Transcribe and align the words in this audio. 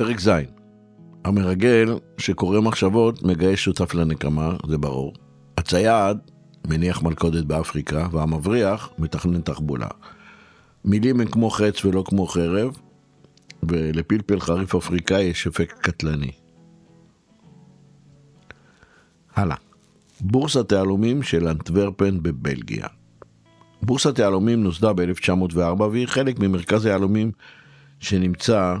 פרק 0.00 0.20
ז' 0.20 0.30
המרגל 1.24 1.98
שקורא 2.18 2.60
מחשבות 2.60 3.22
מגייס 3.22 3.60
שותף 3.60 3.94
לנקמה, 3.94 4.56
זה 4.68 4.78
ברור. 4.78 5.14
הצייד 5.58 6.16
מניח 6.66 7.02
מלכודת 7.02 7.44
באפריקה, 7.44 8.06
והמבריח 8.12 8.90
מתכנן 8.98 9.40
תחבולה. 9.40 9.88
מילים 10.84 11.20
הן 11.20 11.26
כמו 11.26 11.50
חץ 11.50 11.84
ולא 11.84 12.04
כמו 12.06 12.26
חרב, 12.26 12.76
ולפלפל 13.62 14.40
חריף 14.40 14.74
אפריקאי 14.74 15.22
יש 15.22 15.46
אפקט 15.46 15.78
קטלני. 15.78 16.32
הלאה. 19.34 19.56
בורסת 20.20 20.72
היהלומים 20.72 21.22
של 21.22 21.48
אנטוורפן 21.48 22.22
בבלגיה. 22.22 22.86
בורסת 23.82 24.18
היהלומים 24.18 24.62
נוסדה 24.62 24.92
ב-1904 24.92 25.82
והיא 25.82 26.06
חלק 26.06 26.38
ממרכז 26.38 26.86
היהלומים 26.86 27.32
שנמצא 27.98 28.76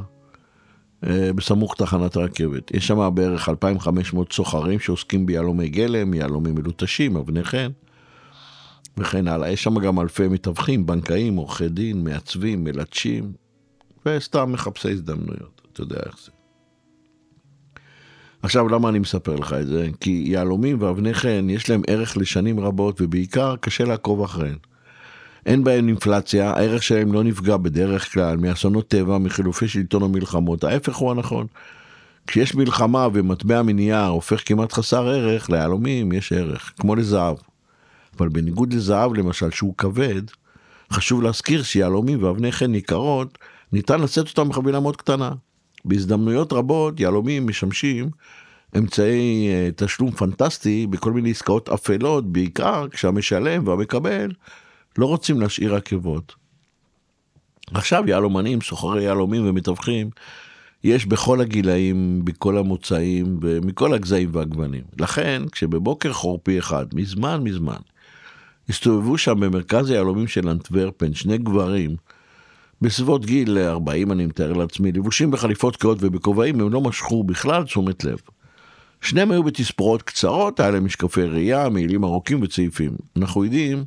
בסמוך 1.02 1.74
תחנת 1.74 2.16
הרכבת. 2.16 2.74
יש 2.74 2.86
שם 2.86 3.10
בערך 3.14 3.48
2,500 3.48 4.32
סוחרים 4.32 4.78
שעוסקים 4.78 5.26
ביהלומי 5.26 5.68
גלם, 5.68 6.14
יהלומים 6.14 6.54
מלוטשים, 6.54 7.16
אבני 7.16 7.44
חן 7.44 7.70
וכן 8.96 9.28
הלאה. 9.28 9.50
יש 9.50 9.62
שם 9.62 9.78
גם 9.78 10.00
אלפי 10.00 10.28
מתווכים, 10.28 10.86
בנקאים, 10.86 11.36
עורכי 11.36 11.68
דין, 11.68 12.04
מעצבים, 12.04 12.64
מלטשים 12.64 13.32
וסתם 14.06 14.52
מחפשי 14.52 14.90
הזדמנויות, 14.90 15.62
אתה 15.72 15.80
יודע 15.80 16.00
איך 16.06 16.16
זה. 16.24 16.30
עכשיו 18.42 18.68
למה 18.68 18.88
אני 18.88 18.98
מספר 18.98 19.36
לך 19.36 19.52
את 19.52 19.66
זה? 19.66 19.88
כי 20.00 20.24
יהלומים 20.26 20.82
ואבני 20.82 21.14
חן 21.14 21.46
יש 21.50 21.70
להם 21.70 21.82
ערך 21.86 22.16
לשנים 22.16 22.60
רבות 22.60 23.00
ובעיקר 23.00 23.56
קשה 23.56 23.84
לעקוב 23.84 24.22
אחריהם. 24.22 24.58
אין 25.46 25.64
בהם 25.64 25.88
אינפלציה, 25.88 26.50
הערך 26.50 26.82
שלהם 26.82 27.12
לא 27.12 27.24
נפגע 27.24 27.56
בדרך 27.56 28.12
כלל 28.12 28.36
מאסונות 28.36 28.88
טבע, 28.88 29.18
מחילופי 29.18 29.68
שלטון 29.68 30.02
או 30.02 30.08
מלחמות, 30.08 30.64
ההפך 30.64 30.96
הוא 30.96 31.10
הנכון. 31.10 31.46
כשיש 32.26 32.54
מלחמה 32.54 33.08
ומטבע 33.12 33.62
מנייר 33.62 34.06
הופך 34.06 34.42
כמעט 34.46 34.72
חסר 34.72 35.08
ערך, 35.08 35.50
ליהלומים 35.50 36.12
יש 36.12 36.32
ערך, 36.32 36.72
כמו 36.78 36.94
לזהב. 36.94 37.36
אבל 38.18 38.28
בניגוד 38.28 38.72
לזהב 38.72 39.14
למשל 39.14 39.50
שהוא 39.50 39.74
כבד, 39.78 40.22
חשוב 40.92 41.22
להזכיר 41.22 41.62
שיהלומים 41.62 42.24
ואבני 42.24 42.52
חן 42.52 42.72
ניכרות, 42.72 43.38
ניתן 43.72 44.00
לשאת 44.00 44.28
אותם 44.28 44.48
בחבילה 44.48 44.80
מאוד 44.80 44.96
קטנה. 44.96 45.32
בהזדמנויות 45.84 46.52
רבות 46.52 47.00
יהלומים 47.00 47.46
משמשים 47.46 48.10
אמצעי 48.78 49.48
אה, 49.48 49.68
תשלום 49.76 50.10
פנטסטי 50.10 50.86
בכל 50.86 51.12
מיני 51.12 51.30
עסקאות 51.30 51.68
אפלות, 51.68 52.32
בעיקר 52.32 52.86
כשהמשלם 52.90 53.68
והמקבל 53.68 54.30
לא 54.98 55.06
רוצים 55.06 55.40
להשאיר 55.40 55.74
עקבות. 55.74 56.34
עכשיו 57.74 58.04
יהלומנים, 58.06 58.60
סוחרי 58.60 59.04
יהלומים 59.04 59.48
ומתווכים, 59.48 60.10
יש 60.84 61.06
בכל 61.06 61.40
הגילאים, 61.40 62.24
בכל 62.24 62.58
המוצאים 62.58 63.38
ומכל 63.42 63.94
הגזעים 63.94 64.30
והגוונים. 64.32 64.82
לכן, 64.98 65.42
כשבבוקר 65.52 66.12
חורפי 66.12 66.58
אחד, 66.58 66.86
מזמן 66.94 67.42
מזמן, 67.44 67.80
הסתובבו 68.68 69.18
שם 69.18 69.40
במרכז 69.40 69.90
היהלומים 69.90 70.26
של 70.26 70.48
אנטוורפן 70.48 71.14
שני 71.14 71.38
גברים, 71.38 71.96
בסביבות 72.82 73.26
גיל 73.26 73.58
40 73.58 74.12
אני 74.12 74.26
מתאר 74.26 74.52
לעצמי, 74.52 74.92
לבושים 74.92 75.30
בחליפות 75.30 75.76
קהות 75.76 75.98
ובכובעים, 76.00 76.60
הם 76.60 76.72
לא 76.72 76.80
משכו 76.80 77.24
בכלל 77.24 77.64
תשומת 77.64 78.04
לב. 78.04 78.18
שניהם 79.00 79.30
היו 79.30 79.42
בתספורות 79.42 80.02
קצרות, 80.02 80.60
היה 80.60 80.70
להם 80.70 80.84
משקפי 80.84 81.22
ראייה, 81.22 81.68
מעילים 81.68 82.04
ארוכים 82.04 82.42
וצעיפים. 82.42 82.90
אנחנו 83.16 83.44
יודעים 83.44 83.84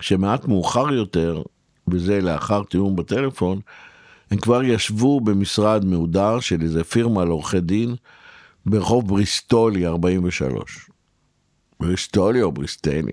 שמעט 0.00 0.48
מאוחר 0.48 0.92
יותר, 0.92 1.42
וזה 1.88 2.20
לאחר 2.20 2.62
תיאום 2.62 2.96
בטלפון, 2.96 3.60
הם 4.30 4.38
כבר 4.38 4.62
ישבו 4.62 5.20
במשרד 5.20 5.84
מהודר 5.84 6.40
של 6.40 6.62
איזה 6.62 6.84
פירמה 6.84 7.24
לעורכי 7.24 7.60
דין 7.60 7.94
ברחוב 8.66 9.08
בריסטולי 9.08 9.86
43. 9.86 10.90
בריסטולי 11.80 12.42
או 12.42 12.52
בריסטלי. 12.52 13.12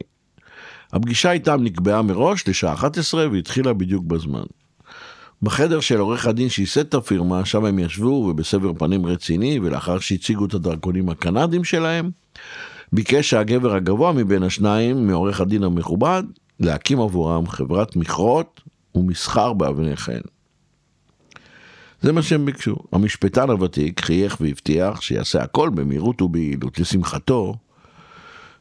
הפגישה 0.94 1.32
איתם 1.32 1.64
נקבעה 1.64 2.02
מראש 2.02 2.48
לשעה 2.48 2.74
11 2.74 3.28
והתחילה 3.32 3.74
בדיוק 3.74 4.06
בזמן. 4.06 4.44
בחדר 5.42 5.80
של 5.80 6.00
עורך 6.00 6.28
הדין 6.28 6.50
שייסד 6.50 6.80
את 6.80 6.94
הפירמה, 6.94 7.46
שם 7.46 7.66
הם 7.66 7.80
ישבו 7.80 8.08
ובסבר 8.08 8.74
פנים 8.74 9.06
רציני, 9.06 9.60
ולאחר 9.60 10.00
שהציגו 10.00 10.46
את 10.46 10.54
הדרכונים 10.54 11.10
הקנדים 11.10 11.64
שלהם, 11.64 12.12
ביקש 12.94 13.34
הגבר 13.34 13.74
הגבוה 13.74 14.12
מבין 14.12 14.44
השניים, 14.44 15.08
מעורך 15.08 15.42
הדין 15.42 15.64
המכובד, 15.64 16.24
להקים 16.64 17.00
עבורם 17.00 17.48
חברת 17.48 17.96
מכרות 17.96 18.62
ומסחר 18.96 19.54
באבני 19.54 19.96
חן. 19.96 20.22
זה 22.02 22.12
מה 22.12 22.22
שהם 22.22 22.46
ביקשו. 22.46 22.76
המשפטן 22.92 23.50
הוותיק 23.50 24.02
חייך 24.02 24.38
והבטיח 24.42 25.02
שיעשה 25.02 25.44
הכל 25.44 25.70
במהירות 25.70 26.22
וביעילות. 26.22 26.80
לשמחתו, 26.80 27.56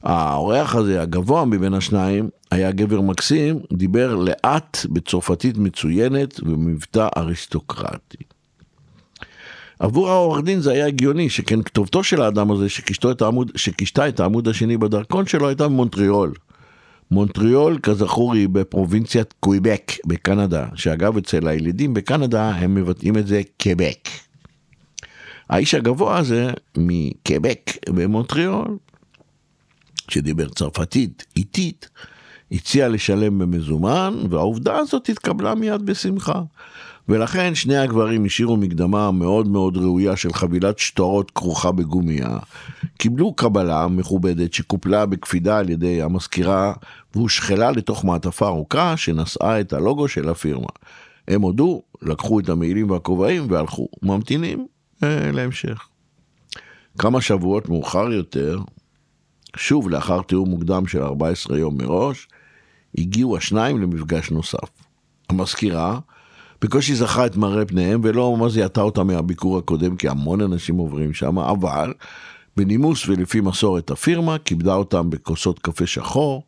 האורח 0.03 0.75
הזה, 0.75 1.03
הגבוה 1.03 1.45
מבין 1.45 1.75
השניים, 1.75 2.29
היה 2.51 2.73
גבר 2.73 3.01
מקסים, 3.01 3.61
דיבר 3.73 4.15
לאט 4.15 4.79
בצרפתית 4.91 5.59
מצוינת 5.59 6.41
ובמבטא 6.41 7.09
אריסטוקרטי. 7.17 8.25
עבור 9.79 10.11
העורך 10.11 10.45
דין 10.45 10.61
זה 10.61 10.73
היה 10.73 10.87
הגיוני, 10.87 11.31
שכן 11.31 11.63
כתובתו 11.63 12.05
של 12.05 12.23
האדם 12.23 12.51
הזה 12.51 12.69
שקישתה 13.55 14.09
את 14.09 14.21
העמוד 14.21 14.49
השני 14.49 14.77
בדרכון 14.77 15.27
שלו 15.27 15.49
הייתה 15.49 15.69
במונטריאול. 15.69 16.33
מונטריאול 17.13 17.79
כזכור 17.83 18.35
היא 18.35 18.49
בפרובינציית 18.49 19.35
קוויבק 19.41 19.93
בקנדה, 20.07 20.67
שאגב 20.75 21.17
אצל 21.17 21.49
הילידים 21.49 21.95
בקנדה 21.95 22.51
הם 22.51 22.75
מבטאים 22.75 23.19
את 23.19 23.27
זה 23.27 23.43
קבק. 23.57 24.09
האיש 25.49 25.75
הגבוה 25.75 26.19
הזה 26.19 26.51
מקבק 26.77 27.71
במונטריאול, 27.89 28.79
שדיבר 30.09 30.49
צרפתית 30.49 31.25
איטית, 31.37 31.89
הציע 32.53 32.89
לשלם 32.89 33.39
במזומן, 33.39 34.15
והעובדה 34.31 34.77
הזאת 34.77 35.09
התקבלה 35.09 35.55
מיד 35.55 35.83
בשמחה. 35.87 36.43
ולכן 37.09 37.55
שני 37.55 37.77
הגברים 37.77 38.25
השאירו 38.25 38.57
מקדמה 38.57 39.11
מאוד 39.11 39.49
מאוד 39.49 39.77
ראויה 39.77 40.17
של 40.17 40.33
חבילת 40.33 40.79
שטרות 40.79 41.31
כרוכה 41.31 41.73
בגומיה. 41.73 42.39
קיבלו 42.99 43.35
קבלה 43.35 43.89
מכובדת 43.89 44.53
שקופלה 44.53 45.07
בקפידה 45.07 45.59
על 45.59 45.71
ידי 45.71 46.03
המזכירה 46.03 46.73
והושחלה 47.15 47.71
לתוך 47.71 48.05
מעטפה 48.05 48.47
ארוכה 48.47 48.97
שנשאה 48.97 49.61
את 49.61 49.73
הלוגו 49.73 50.09
של 50.09 50.29
הפירמה. 50.29 50.69
הם 51.29 51.43
הודו, 51.43 51.83
לקחו 52.03 52.41
את 52.41 52.49
המעילים 52.49 52.91
והכובעים 52.91 53.51
והלכו, 53.51 53.89
ממתינים 54.03 54.67
אה, 55.03 55.33
להמשך. 55.33 55.89
כמה 56.99 57.21
שבועות 57.21 57.69
מאוחר 57.69 58.13
יותר, 58.13 58.61
שוב 59.57 59.91
לאחר 59.91 60.23
תיאום 60.23 60.51
מוקדם 60.51 60.87
של 60.87 61.03
14 61.03 61.59
יום 61.59 61.79
מראש, 61.79 62.29
הגיעו 62.99 63.37
השניים 63.37 63.83
למפגש 63.83 64.31
נוסף. 64.31 64.71
המזכירה 65.29 65.99
בקושי 66.63 66.95
זכה 66.95 67.27
את 67.27 67.37
מראה 67.37 67.65
פניהם 67.65 68.01
ולא 68.05 68.37
ממש 68.37 68.53
זיהתה 68.53 68.81
אותם 68.81 69.07
מהביקור 69.07 69.59
הקודם 69.59 69.97
כי 69.97 70.09
המון 70.09 70.41
אנשים 70.41 70.77
עוברים 70.77 71.15
שם, 71.15 71.39
אבל 71.39 71.93
בנימוס 72.57 73.09
ולפי 73.09 73.41
מסורת 73.41 73.91
הפירמה 73.91 74.39
כיבדה 74.39 74.75
אותם 74.75 75.11
בכוסות 75.11 75.59
קפה 75.59 75.87
שחור 75.87 76.43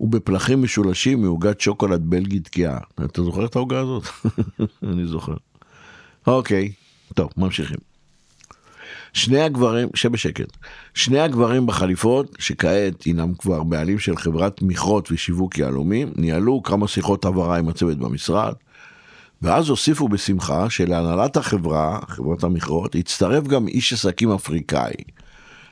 ובפלחים 0.00 0.62
משולשים 0.62 1.22
מעוגת 1.22 1.60
שוקולד 1.60 2.02
בלגי 2.04 2.40
תקיעה. 2.40 2.78
אתה 3.04 3.22
זוכר 3.22 3.44
את 3.44 3.56
העוגה 3.56 3.80
הזאת? 3.80 4.04
אני 4.92 5.06
זוכר. 5.06 5.34
אוקיי, 6.26 6.72
טוב, 7.14 7.30
ממשיכים. 7.36 7.78
שני 9.12 9.40
הגברים, 9.40 9.88
שבשקט, 9.94 10.56
שני 10.94 11.20
הגברים 11.20 11.66
בחליפות, 11.66 12.36
שכעת 12.38 13.02
הינם 13.02 13.34
כבר 13.34 13.62
בעלים 13.62 13.98
של 13.98 14.16
חברת 14.16 14.62
מכרות 14.62 15.12
ושיווק 15.12 15.58
יהלומים, 15.58 16.12
ניהלו 16.16 16.62
כמה 16.62 16.88
שיחות 16.88 17.24
הבהרה 17.24 17.58
עם 17.58 17.68
הצוות 17.68 17.98
במשרד, 17.98 18.54
ואז 19.44 19.68
הוסיפו 19.68 20.08
בשמחה 20.08 20.70
שלהנהלת 20.70 21.36
החברה, 21.36 21.98
חברת 22.08 22.44
המכרות, 22.44 22.94
הצטרף 22.94 23.46
גם 23.46 23.68
איש 23.68 23.92
עסקים 23.92 24.30
אפריקאי. 24.30 24.94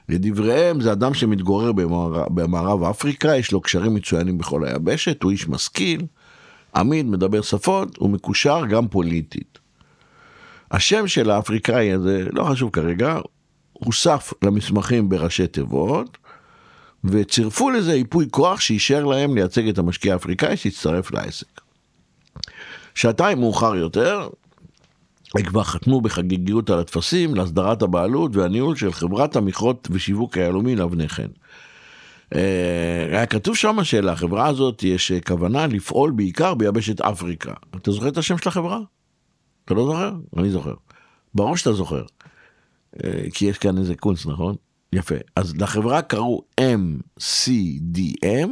לדבריהם 0.08 0.80
זה 0.80 0.92
אדם 0.92 1.14
שמתגורר 1.14 1.72
במערב, 1.72 2.26
במערב 2.34 2.82
אפריקה, 2.82 3.36
יש 3.36 3.52
לו 3.52 3.60
קשרים 3.60 3.94
מצוינים 3.94 4.38
בכל 4.38 4.64
היבשת, 4.64 5.22
הוא 5.22 5.30
איש 5.30 5.48
משכיל, 5.48 6.02
עמיד, 6.76 7.06
מדבר 7.06 7.42
שפות, 7.42 8.02
ומקושר 8.02 8.66
גם 8.66 8.88
פוליטית. 8.88 9.58
השם 10.70 11.08
של 11.08 11.30
האפריקאי 11.30 11.92
הזה, 11.92 12.26
לא 12.32 12.44
חשוב 12.44 12.70
כרגע, 12.70 13.18
הוסף 13.72 14.32
למסמכים 14.42 15.08
בראשי 15.08 15.46
תיבות, 15.46 16.18
וצירפו 17.04 17.70
לזה 17.70 17.94
ייפוי 17.94 18.26
כוח 18.30 18.60
שאישר 18.60 19.04
להם 19.04 19.34
לייצג 19.34 19.68
את 19.68 19.78
המשקיע 19.78 20.12
האפריקאי 20.12 20.56
שהצטרף 20.56 21.12
לעסק. 21.12 21.61
שעתיים 22.94 23.40
מאוחר 23.40 23.74
יותר, 23.74 24.28
הם 25.34 25.42
כבר 25.42 25.62
חתמו 25.62 26.00
בחגיגיות 26.00 26.70
על 26.70 26.78
הטפסים 26.78 27.34
להסדרת 27.34 27.82
הבעלות 27.82 28.36
והניהול 28.36 28.76
של 28.76 28.92
חברת 28.92 29.36
המכרות 29.36 29.88
ושיווק 29.90 30.36
היהלומי 30.36 30.76
לאבני 30.76 31.08
חן. 31.08 31.28
אה, 32.34 33.06
היה 33.10 33.26
כתוב 33.26 33.56
שם 33.56 33.84
שלחברה 33.84 34.46
הזאת 34.46 34.82
יש 34.82 35.12
כוונה 35.26 35.66
לפעול 35.66 36.10
בעיקר 36.10 36.54
ביבשת 36.54 37.00
אפריקה. 37.00 37.52
אתה 37.76 37.92
זוכר 37.92 38.08
את 38.08 38.16
השם 38.16 38.38
של 38.38 38.48
החברה? 38.48 38.78
אתה 39.64 39.74
לא 39.74 39.86
זוכר? 39.86 40.12
אני 40.36 40.50
זוכר. 40.50 40.74
ברור 41.34 41.56
שאתה 41.56 41.72
זוכר. 41.72 42.02
אה, 43.04 43.24
כי 43.34 43.44
יש 43.44 43.58
כאן 43.58 43.78
איזה 43.78 43.94
קונץ, 43.94 44.26
נכון? 44.26 44.54
יפה. 44.92 45.14
אז 45.36 45.56
לחברה 45.56 46.02
קראו 46.02 46.42
MCDM, 46.60 48.50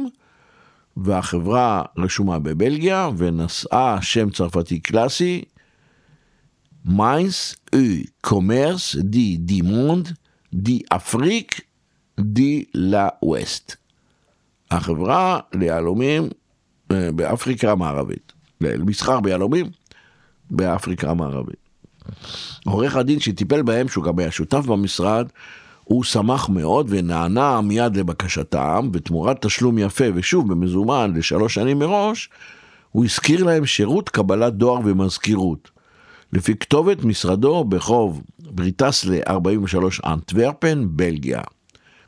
והחברה 0.97 1.83
רשומה 1.97 2.39
בבלגיה 2.39 3.09
ונשאה 3.17 4.01
שם 4.01 4.29
צרפתי 4.29 4.79
קלאסי, 4.79 5.41
Mines 6.85 7.55
au 7.75 7.79
Commerce 8.21 8.95
de 8.95 9.37
Diamants 9.37 10.13
d'Afrique 10.53 11.61
de 12.19 12.63
l'Ouest. 12.73 13.75
החברה 14.71 15.39
ליהלומים 15.53 16.29
אה, 16.91 17.11
באפריקה 17.11 17.71
המערבית, 17.71 18.33
למסחר 18.61 19.19
ביהלומים 19.19 19.69
באפריקה 20.51 21.09
המערבית. 21.09 21.61
עורך 22.65 22.95
הדין 22.95 23.19
שטיפל 23.19 23.61
בהם, 23.61 23.87
שהוא 23.87 24.03
גם 24.03 24.19
היה 24.19 24.31
שותף 24.31 24.65
במשרד, 24.65 25.27
הוא 25.91 26.03
שמח 26.03 26.49
מאוד 26.49 26.87
ונענה 26.89 27.61
מיד 27.61 27.97
לבקשתם, 27.97 28.89
ותמורת 28.93 29.45
תשלום 29.45 29.77
יפה 29.77 30.05
ושוב 30.15 30.51
במזומן 30.51 31.13
לשלוש 31.15 31.53
שנים 31.53 31.79
מראש, 31.79 32.29
הוא 32.91 33.05
הזכיר 33.05 33.43
להם 33.43 33.65
שירות 33.65 34.09
קבלת 34.09 34.53
דואר 34.53 34.79
ומזכירות. 34.83 35.71
לפי 36.33 36.55
כתובת 36.55 37.03
משרדו 37.03 37.63
ברחוב 37.63 38.21
בריטסלה 38.39 39.19
43 39.27 40.01
אנטוורפן, 40.05 40.83
בלגיה. 40.89 41.41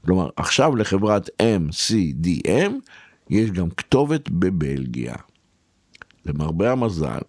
כלומר, 0.06 0.30
עכשיו 0.36 0.76
לחברת 0.76 1.30
MCDM 1.42 2.72
יש 3.30 3.52
גם 3.52 3.70
כתובת 3.70 4.30
בבלגיה. 4.30 5.16
למרבה 6.26 6.72
המזל, 6.72 7.22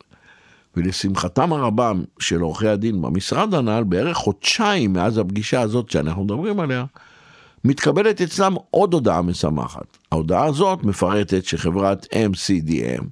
ולשמחתם 0.76 1.53
הרבה 1.53 1.93
של 2.19 2.41
עורכי 2.41 2.69
הדין 2.69 3.03
במשרד 3.03 3.55
הנ"ל, 3.55 3.85
בערך 3.85 4.17
חודשיים 4.17 4.93
מאז 4.93 5.19
הפגישה 5.19 5.61
הזאת 5.61 5.91
שאנחנו 5.91 6.25
מדברים 6.25 6.61
עליה, 6.61 6.85
מתקבלת 7.65 8.21
אצלם 8.21 8.55
עוד 8.71 8.94
הודעה 8.94 9.23
משמחת. 9.23 9.97
ההודעה 10.12 10.44
הזאת 10.44 10.85
מפרטת 10.85 11.44
שחברת 11.44 12.06
MCDM, 12.12 13.05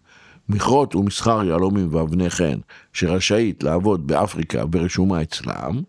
מכרות 0.49 0.95
ומסחר 0.95 1.45
יהלומים 1.45 1.89
ואבני 1.95 2.31
חן, 2.31 2.59
שרשאית 2.93 3.63
לעבוד 3.63 4.07
באפריקה 4.07 4.65
ורשומה 4.73 5.23
אצלם, 5.23 5.83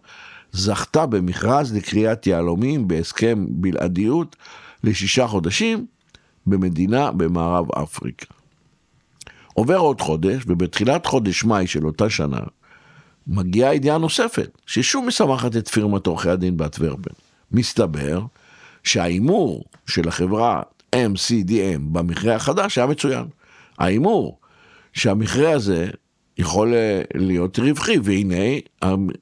זכתה 0.51 1.05
במכרז 1.05 1.75
לקריאת 1.75 2.27
יהלומים 2.27 2.87
בהסכם 2.87 3.45
בלעדיות 3.49 4.35
לשישה 4.83 5.27
חודשים 5.27 5.85
במדינה 6.47 7.11
במערב 7.11 7.65
אפריקה. 7.71 8.42
עובר 9.53 9.77
עוד 9.77 10.01
חודש, 10.01 10.43
ובתחילת 10.47 11.05
חודש 11.05 11.43
מאי 11.43 11.67
של 11.67 11.85
אותה 11.85 12.09
שנה, 12.09 12.39
מגיעה 13.27 13.75
ידיעה 13.75 13.97
נוספת, 13.97 14.57
ששוב 14.65 15.05
משמחת 15.05 15.57
את 15.57 15.67
פירמת 15.67 16.07
עורכי 16.07 16.29
הדין 16.29 16.57
בת 16.57 16.77
ורבן. 16.79 17.13
מסתבר 17.51 18.21
שההימור 18.83 19.63
של 19.87 20.07
החברה 20.07 20.61
MCDM 20.95 21.79
במכרה 21.91 22.35
החדש 22.35 22.77
היה 22.77 22.87
מצוין. 22.87 23.25
ההימור 23.79 24.39
שהמכרה 24.93 25.51
הזה 25.51 25.87
יכול 26.37 26.73
להיות 27.15 27.59
רווחי, 27.59 27.97
והנה 28.03 28.59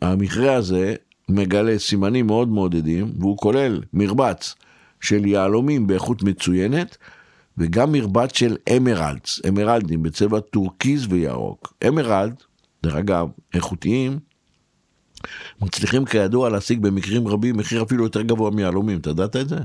המכרה 0.02 0.56
הזה 0.56 0.96
מגלה 1.30 1.80
סימנים 1.80 2.28
מאוד 2.28 2.48
מעודדים, 2.48 3.12
והוא 3.20 3.38
כולל 3.38 3.82
מרבץ 3.94 4.56
של 5.02 5.26
יהלומים 5.26 5.88
באיכות 5.88 6.24
מצוינת, 6.24 6.98
וגם 7.62 7.92
מרבץ 7.92 8.36
של 8.36 8.58
emeralds, 8.78 9.40
אמרלדים 9.48 10.04
בצבע 10.04 10.40
טורקיז 10.40 11.08
וירוק. 11.10 11.74
emerald, 11.88 12.44
דרך 12.84 12.96
אגב, 12.96 13.28
איכותיים, 13.54 14.20
מצליחים 15.62 16.06
כידוע 16.06 16.50
להשיג 16.50 16.80
במקרים 16.82 17.28
רבים 17.28 17.58
מחיר 17.58 17.84
אפילו 17.84 18.04
יותר 18.04 18.22
גבוה 18.22 18.52
מיהלומים, 18.52 19.00
אתה 19.00 19.10
ידעת 19.10 19.36
את 19.36 19.50
זה? 19.50 19.58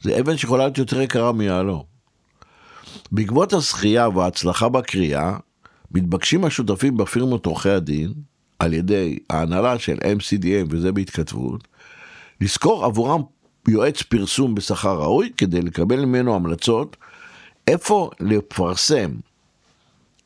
זה 0.00 0.20
אבן 0.20 0.36
שיכולה 0.36 0.64
להיות 0.64 0.78
יותר 0.78 1.00
יקרה 1.00 1.32
מיהלום. 1.32 1.82
בעקבות 3.12 3.52
הזכייה 3.52 4.08
וההצלחה 4.08 4.68
בקריאה, 4.68 5.36
מתבקשים 5.90 6.44
השותפים 6.44 6.96
בפירמות 6.96 7.46
עורכי 7.46 7.70
הדין, 7.70 8.12
על 8.58 8.72
ידי 8.72 9.18
ההנהלה 9.30 9.78
של 9.78 9.96
MCDM, 9.96 10.66
וזה 10.70 10.92
בהתכתבות, 10.92 11.68
לשכור 12.40 12.84
עבורם 12.84 13.22
יועץ 13.70 14.02
פרסום 14.02 14.54
בשכר 14.54 15.00
ראוי 15.00 15.30
כדי 15.36 15.62
לקבל 15.62 16.04
ממנו 16.04 16.34
המלצות 16.34 16.96
איפה 17.66 18.10
לפרסם 18.20 19.10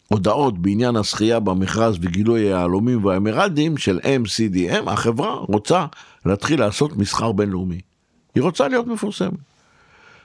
הודעות 0.09 0.59
בעניין 0.59 0.97
הזכייה 0.97 1.41
במכרז 1.41 1.97
וגילוי 2.01 2.41
היהלומים 2.41 3.05
והאמרלדים 3.05 3.77
של 3.77 3.99
MCDM, 3.99 4.91
החברה 4.91 5.35
רוצה 5.35 5.87
להתחיל 6.27 6.61
לעשות 6.61 6.97
מסחר 6.97 7.33
בינלאומי. 7.33 7.81
היא 8.35 8.43
רוצה 8.43 8.69
להיות 8.69 8.87
מפורסמת. 8.87 9.39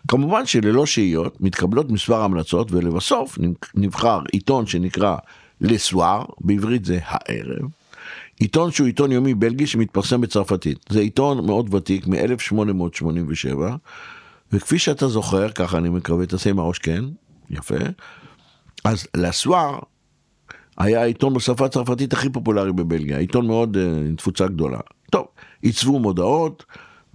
כמובן 0.08 0.46
שללא 0.46 0.86
שהיות 0.86 1.42
מתקבלות 1.42 1.92
מספר 1.92 2.22
המלצות 2.22 2.72
ולבסוף 2.72 3.38
נבחר 3.76 4.20
עיתון 4.32 4.66
שנקרא 4.66 5.16
לסואר, 5.62 6.26
בעברית 6.42 6.86
זה 6.86 7.00
הערב, 7.04 7.70
עיתון 8.40 8.72
שהוא 8.72 8.88
עיתון 8.88 9.12
יומי 9.12 9.34
בלגי 9.34 9.68
שמתפרסם 9.68 10.22
בצרפתית. 10.22 10.86
זה 10.90 11.00
עיתון 11.00 11.46
מאוד 11.46 11.74
ותיק 11.74 12.08
מ-1887, 12.08 13.60
וכפי 14.54 14.80
שאתה 14.80 15.08
זוכר, 15.08 15.50
ככה 15.50 15.78
אני 15.78 15.90
מקווה, 15.90 16.26
תעשה 16.26 16.50
עם 16.50 16.60
הראש 16.60 16.78
כן, 16.78 17.04
יפה. 17.50 17.76
אז 18.84 19.08
לסואר 19.18 19.80
היה 20.78 21.02
העיתון 21.02 21.34
בשפה 21.34 21.66
הצרפתית 21.66 22.14
הכי 22.14 22.30
פופולרי 22.30 22.74
בבלגיה, 22.74 23.18
עיתון 23.18 23.48
מאוד 23.48 23.78
uh, 23.78 24.08
עם 24.08 24.16
תפוצה 24.16 24.48
גדולה. 24.48 24.80
טוב, 25.12 25.26
עיצבו 25.62 26.00
מודעות, 26.00 26.66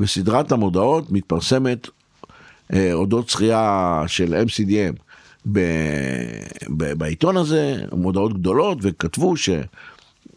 וסדרת 0.01 0.53
המודעות 0.53 1.13
מתפרסמת 1.13 1.87
uh, 1.87 2.77
אודות 2.93 3.31
זכייה 3.31 4.03
של 4.07 4.45
MCDM 4.47 5.03
ב, 5.53 5.61
ב, 6.77 6.93
בעיתון 6.93 7.37
הזה, 7.37 7.85
מודעות 7.93 8.39
גדולות, 8.39 8.79
וכתבו 8.83 9.37
ש... 9.37 9.51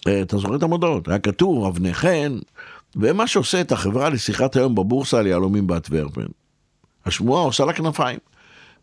אה, 0.08 0.22
אתה 0.22 0.38
זוכר 0.38 0.56
את 0.56 0.64
המודעות, 0.64 1.08
היה 1.08 1.20
כתוב 1.20 1.66
אבני 1.66 1.94
חן, 1.94 2.38
ומה 2.96 3.28
שעושה 3.28 3.62
את 3.62 3.72
החברה 3.72 4.10
לשיחת 4.10 4.56
היום 4.56 4.76
בבורסה 4.76 5.20
על 5.20 5.28
יהלומים 5.28 5.68
באטוורפן. 5.68 6.26
השמועה 7.06 7.44
עושה 7.44 7.66
לה 7.66 7.74
כנפיים. 7.74 8.20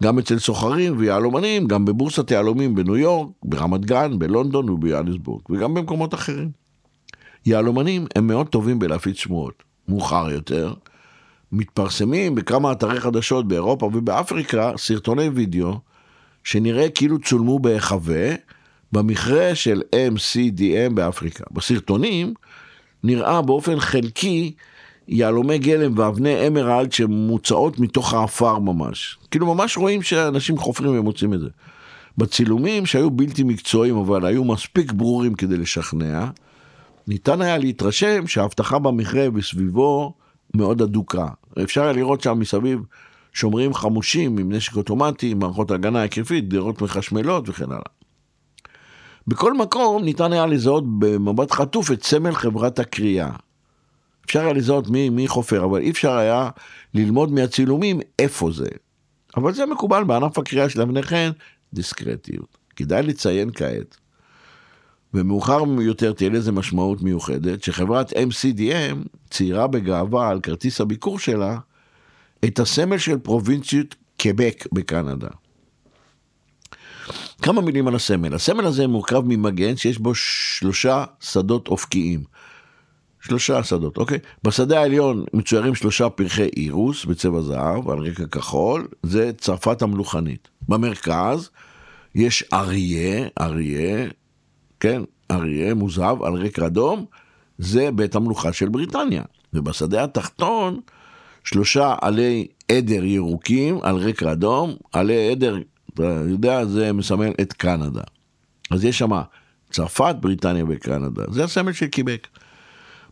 גם 0.02 0.18
אצל 0.18 0.38
סוחרים 0.38 0.98
ויהלומנים, 0.98 1.66
גם 1.66 1.84
בבורסת 1.84 2.30
יהלומים 2.30 2.74
בניו 2.74 2.96
יורק, 2.96 3.28
ברמת 3.44 3.84
גן, 3.84 4.18
בלונדון 4.18 4.70
וביאליסבורג, 4.70 5.42
וגם 5.50 5.74
במקומות 5.74 6.14
אחרים. 6.14 6.50
יהלומנים 7.46 8.06
הם 8.16 8.26
מאוד 8.26 8.48
טובים 8.48 8.78
בלהפיץ 8.78 9.16
שמועות. 9.16 9.62
מאוחר 9.88 10.30
יותר, 10.30 10.74
מתפרסמים 11.52 12.34
בכמה 12.34 12.72
אתרי 12.72 13.00
חדשות 13.00 13.48
באירופה 13.48 13.86
ובאפריקה 13.86 14.72
סרטוני 14.76 15.28
וידאו 15.28 15.78
שנראה 16.44 16.90
כאילו 16.90 17.18
צולמו 17.18 17.58
בהיחווה 17.58 18.34
במכרה 18.94 19.54
של 19.54 19.82
MCDM 20.14 20.92
באפריקה. 20.94 21.44
בסרטונים 21.50 22.34
נראה 23.04 23.42
באופן 23.42 23.80
חלקי 23.80 24.54
יהלומי 25.08 25.58
גלם 25.58 25.98
ואבני 25.98 26.46
אמרלד 26.46 26.92
שמוצאות 26.92 27.78
מתוך 27.78 28.14
האפר 28.14 28.58
ממש. 28.58 29.18
כאילו 29.30 29.54
ממש 29.54 29.76
רואים 29.76 30.02
שאנשים 30.02 30.58
חופרים 30.58 30.98
ומוצאים 30.98 31.34
את 31.34 31.40
זה. 31.40 31.48
בצילומים 32.18 32.86
שהיו 32.86 33.10
בלתי 33.10 33.42
מקצועיים 33.42 33.96
אבל 33.96 34.26
היו 34.26 34.44
מספיק 34.44 34.92
ברורים 34.92 35.34
כדי 35.34 35.56
לשכנע, 35.56 36.26
ניתן 37.08 37.42
היה 37.42 37.58
להתרשם 37.58 38.26
שהאבטחה 38.26 38.78
במכרה 38.78 39.26
וסביבו 39.34 40.14
מאוד 40.54 40.82
אדוקה. 40.82 41.26
אפשר 41.62 41.82
היה 41.82 41.92
לראות 41.92 42.20
שם 42.20 42.38
מסביב 42.38 42.80
שומרים 43.32 43.74
חמושים 43.74 44.38
עם 44.38 44.52
נשק 44.52 44.76
אוטומטי, 44.76 45.34
מערכות 45.34 45.70
הגנה 45.70 46.00
היקפית, 46.00 46.48
דירות 46.48 46.82
מחשמלות 46.82 47.48
וכן 47.48 47.64
הלאה. 47.64 48.03
בכל 49.26 49.54
מקום 49.54 50.04
ניתן 50.04 50.32
היה 50.32 50.46
לזהות 50.46 50.84
במבט 50.98 51.50
חטוף 51.50 51.92
את 51.92 52.04
סמל 52.04 52.34
חברת 52.34 52.78
הקריאה. 52.78 53.30
אפשר 54.26 54.40
היה 54.40 54.52
לזהות 54.52 54.88
מי, 54.88 55.08
מי 55.08 55.28
חופר, 55.28 55.64
אבל 55.64 55.80
אי 55.80 55.90
אפשר 55.90 56.12
היה 56.12 56.50
ללמוד 56.94 57.32
מהצילומים 57.32 58.00
איפה 58.18 58.50
זה. 58.50 58.68
אבל 59.36 59.54
זה 59.54 59.66
מקובל 59.66 60.04
בענף 60.04 60.38
הקריאה 60.38 60.68
של 60.68 60.82
אבני 60.82 61.02
חן, 61.02 61.30
דיסקרטיות. 61.74 62.58
כדאי 62.76 63.02
לציין 63.02 63.50
כעת, 63.54 63.96
ומאוחר 65.14 65.62
יותר 65.80 66.12
תהיה 66.12 66.30
לזה 66.30 66.52
משמעות 66.52 67.02
מיוחדת, 67.02 67.62
שחברת 67.62 68.12
MCDM 68.12 69.08
ציירה 69.30 69.66
בגאווה 69.66 70.28
על 70.28 70.40
כרטיס 70.40 70.80
הביקור 70.80 71.18
שלה 71.18 71.58
את 72.44 72.58
הסמל 72.58 72.98
של 72.98 73.18
פרובינציות 73.18 73.94
קבק 74.16 74.64
בקנדה. 74.72 75.28
כמה 77.44 77.60
מילים 77.60 77.88
על 77.88 77.94
הסמל. 77.94 78.34
הסמל 78.34 78.64
הזה 78.64 78.86
מורכב 78.86 79.22
ממגן 79.26 79.76
שיש 79.76 79.98
בו 79.98 80.14
שלושה 80.14 81.04
שדות 81.20 81.68
אופקיים. 81.68 82.24
שלושה 83.20 83.62
שדות, 83.62 83.96
אוקיי? 83.96 84.18
בשדה 84.44 84.80
העליון 84.80 85.24
מצוירים 85.34 85.74
שלושה 85.74 86.08
פרחי 86.08 86.48
אירוס 86.56 87.04
בצבע 87.04 87.42
זהב 87.42 87.90
על 87.90 87.98
רקע 87.98 88.26
כחול, 88.26 88.88
זה 89.02 89.32
צרפת 89.38 89.82
המלוכנית. 89.82 90.48
במרכז 90.68 91.50
יש 92.14 92.44
אריה, 92.52 93.28
אריה, 93.40 94.06
כן, 94.80 95.02
אריה 95.30 95.74
מוזהב 95.74 96.22
על 96.22 96.34
רקע 96.34 96.66
אדום, 96.66 97.04
זה 97.58 97.90
בית 97.90 98.14
המלוכה 98.14 98.52
של 98.52 98.68
בריטניה. 98.68 99.22
ובשדה 99.52 100.04
התחתון 100.04 100.80
שלושה 101.44 101.94
עלי 102.00 102.46
עדר 102.72 103.04
ירוקים 103.04 103.78
על 103.82 103.96
רקע 103.96 104.32
אדום, 104.32 104.74
עלי 104.92 105.30
עדר, 105.30 105.56
אתה 105.94 106.22
יודע, 106.28 106.64
זה 106.64 106.92
מסמל 106.92 107.32
את 107.40 107.52
קנדה. 107.52 108.02
אז 108.70 108.84
יש 108.84 108.98
שם 108.98 109.10
צרפת, 109.70 110.14
בריטניה 110.20 110.64
וקנדה, 110.68 111.22
זה 111.30 111.44
הסמל 111.44 111.72
של 111.72 111.86
קיבק. 111.86 112.26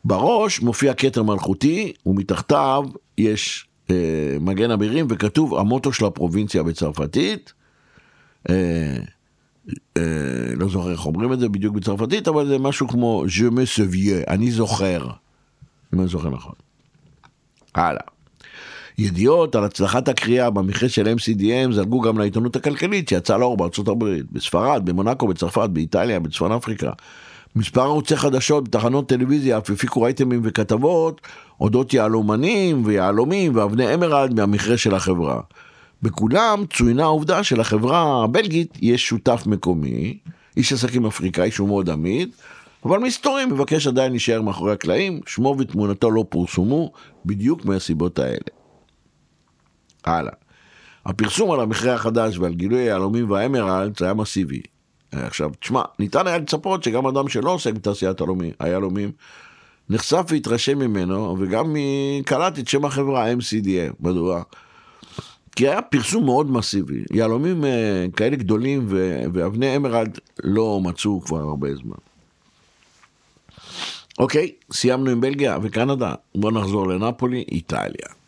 בראש 0.05 0.61
מופיע 0.61 0.95
כתר 0.95 1.23
מלכותי, 1.23 1.93
ומתחתיו 2.07 2.85
יש 3.19 3.67
אה, 3.91 4.37
מגן 4.41 4.71
אבירים, 4.71 5.07
וכתוב 5.11 5.55
המוטו 5.55 5.93
של 5.93 6.05
הפרובינציה 6.05 6.63
בצרפתית. 6.63 7.53
אה, 8.51 8.97
אה, 9.97 10.55
לא 10.57 10.69
זוכר 10.69 10.93
איך 10.93 11.07
אומרים 11.07 11.33
את 11.33 11.41
זה 11.41 11.49
בדיוק 11.49 11.75
בצרפתית, 11.75 12.29
אבל 12.29 12.49
זה 12.49 12.59
משהו 12.59 12.89
כמו 12.89 13.25
Je 13.29 13.51
me 13.51 13.79
souviens, 13.79 14.31
אני 14.31 14.51
זוכר. 14.51 15.07
אם 15.95 16.01
אני 16.01 16.09
זוכר 16.09 16.31
נכון. 16.31 16.55
הלאה. 17.75 18.12
ידיעות 18.99 19.55
על 19.55 19.65
הצלחת 19.65 20.09
הקריאה 20.09 20.51
במכרה 20.51 20.89
של 20.89 21.07
MCDM 21.07 21.73
זלגו 21.73 22.01
גם 22.01 22.19
לעיתונות 22.19 22.57
הכלכלית 22.57 23.09
שיצאה 23.09 23.39
לאור 23.39 23.57
בארצות 23.57 23.89
הברית, 23.89 24.33
בספרד, 24.33 24.83
במונקו, 24.85 25.29
בצרפת, 25.29 25.69
באיטליה, 25.73 26.21
בצפון 26.21 26.53
אפריקה. 26.53 26.91
מספר 27.57 27.81
ערוצי 27.83 28.17
חדשות 28.17 28.65
בתחנות 28.65 29.09
טלוויזיה 29.09 29.59
אף 29.59 29.71
הפיקו 29.71 30.07
אייטמים 30.07 30.41
וכתבות 30.45 31.21
אודות 31.61 31.95
יהלומנים 31.95 32.83
ויהלומים 32.87 33.57
ואבני 33.57 33.95
אמרלד 33.95 34.35
מהמכרה 34.35 34.77
של 34.77 34.95
החברה. 34.95 35.41
בכולם 36.03 36.65
צוינה 36.77 37.03
העובדה 37.03 37.45
שלחברה 37.45 38.25
הבלגית 38.25 38.79
יש 38.83 39.07
שותף 39.07 39.43
מקומי, 39.47 40.19
איש 40.57 40.73
עסקים 40.73 41.07
אפריקאי 41.07 41.51
שהוא 41.51 41.69
מאוד 41.69 41.91
עמיד, 41.91 42.29
אבל 42.85 42.99
מסתורי 42.99 43.45
מבקש 43.45 43.87
עדיין 43.87 44.11
להישאר 44.11 44.43
מאחורי 44.43 44.73
הקלעים, 44.73 45.21
שמו 45.27 45.57
ותמונתו 45.59 46.11
לא 46.11 46.25
פורסמו 46.29 46.93
בדיוק 47.27 47.65
מהסיבות 47.65 48.19
האלה. 48.19 48.62
הלאה. 50.05 50.33
הפרסום 51.07 51.51
על 51.51 51.61
המכרה 51.61 51.95
החדש 51.95 52.39
ועל 52.39 52.55
גילוי 52.55 52.81
היהלומים 52.81 53.31
והאמרלדס 53.31 54.03
היה 54.03 54.15
מסיבי. 54.15 54.61
עכשיו, 55.13 55.51
תשמע, 55.61 55.83
ניתן 55.99 56.27
היה 56.27 56.39
לצפות 56.39 56.83
שגם 56.83 57.07
אדם 57.07 57.29
שלא 57.29 57.51
עוסק 57.51 57.73
בתעשיית 57.73 58.21
היהלומים, 58.61 59.11
נחשף 59.91 60.25
והתרשם 60.29 60.79
ממנו, 60.79 61.37
וגם 61.41 61.77
קלט 62.25 62.59
את 62.59 62.69
שם 62.69 62.85
החברה 62.85 63.33
MCDM. 63.33 63.93
מדוע? 64.01 64.43
כי 65.57 65.69
היה 65.69 65.83
פרסום 65.83 66.25
מאוד 66.25 66.51
מסיבי. 66.51 67.05
יהלומים 67.11 67.65
אה, 67.65 68.07
כאלה 68.17 68.37
גדולים 68.37 68.87
ואבני 69.33 69.77
אמרלד 69.77 70.19
לא 70.45 70.81
מצאו 70.83 71.21
כבר 71.21 71.41
הרבה 71.41 71.75
זמן. 71.75 71.97
אוקיי, 74.19 74.53
סיימנו 74.73 75.11
עם 75.11 75.21
בלגיה 75.21 75.59
וקנדה, 75.63 76.15
בואו 76.35 76.53
נחזור 76.55 76.89
לנפולי, 76.89 77.45
איטליה. 77.53 78.22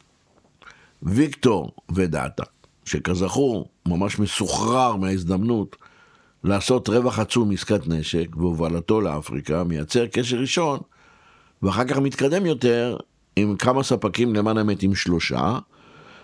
ויקטור 1.05 1.73
ודאטה, 1.95 2.43
שכזכור 2.85 3.69
ממש 3.89 4.19
מסוחרר 4.19 4.97
מההזדמנות 4.97 5.77
לעשות 6.45 6.89
רווח 6.89 7.19
עצום 7.19 7.49
מעסקת 7.49 7.87
נשק 7.87 8.37
והובלתו 8.37 9.01
לאפריקה, 9.01 9.65
מייצר 9.65 10.07
קשר 10.07 10.37
ראשון, 10.37 10.81
ואחר 11.63 11.85
כך 11.85 11.99
מתקדם 11.99 12.47
יותר 12.47 12.97
עם 13.37 13.57
כמה 13.57 13.83
ספקים, 13.83 14.35
למען 14.35 14.59
האמת 14.59 14.83
עם 14.83 14.95
שלושה, 14.95 15.59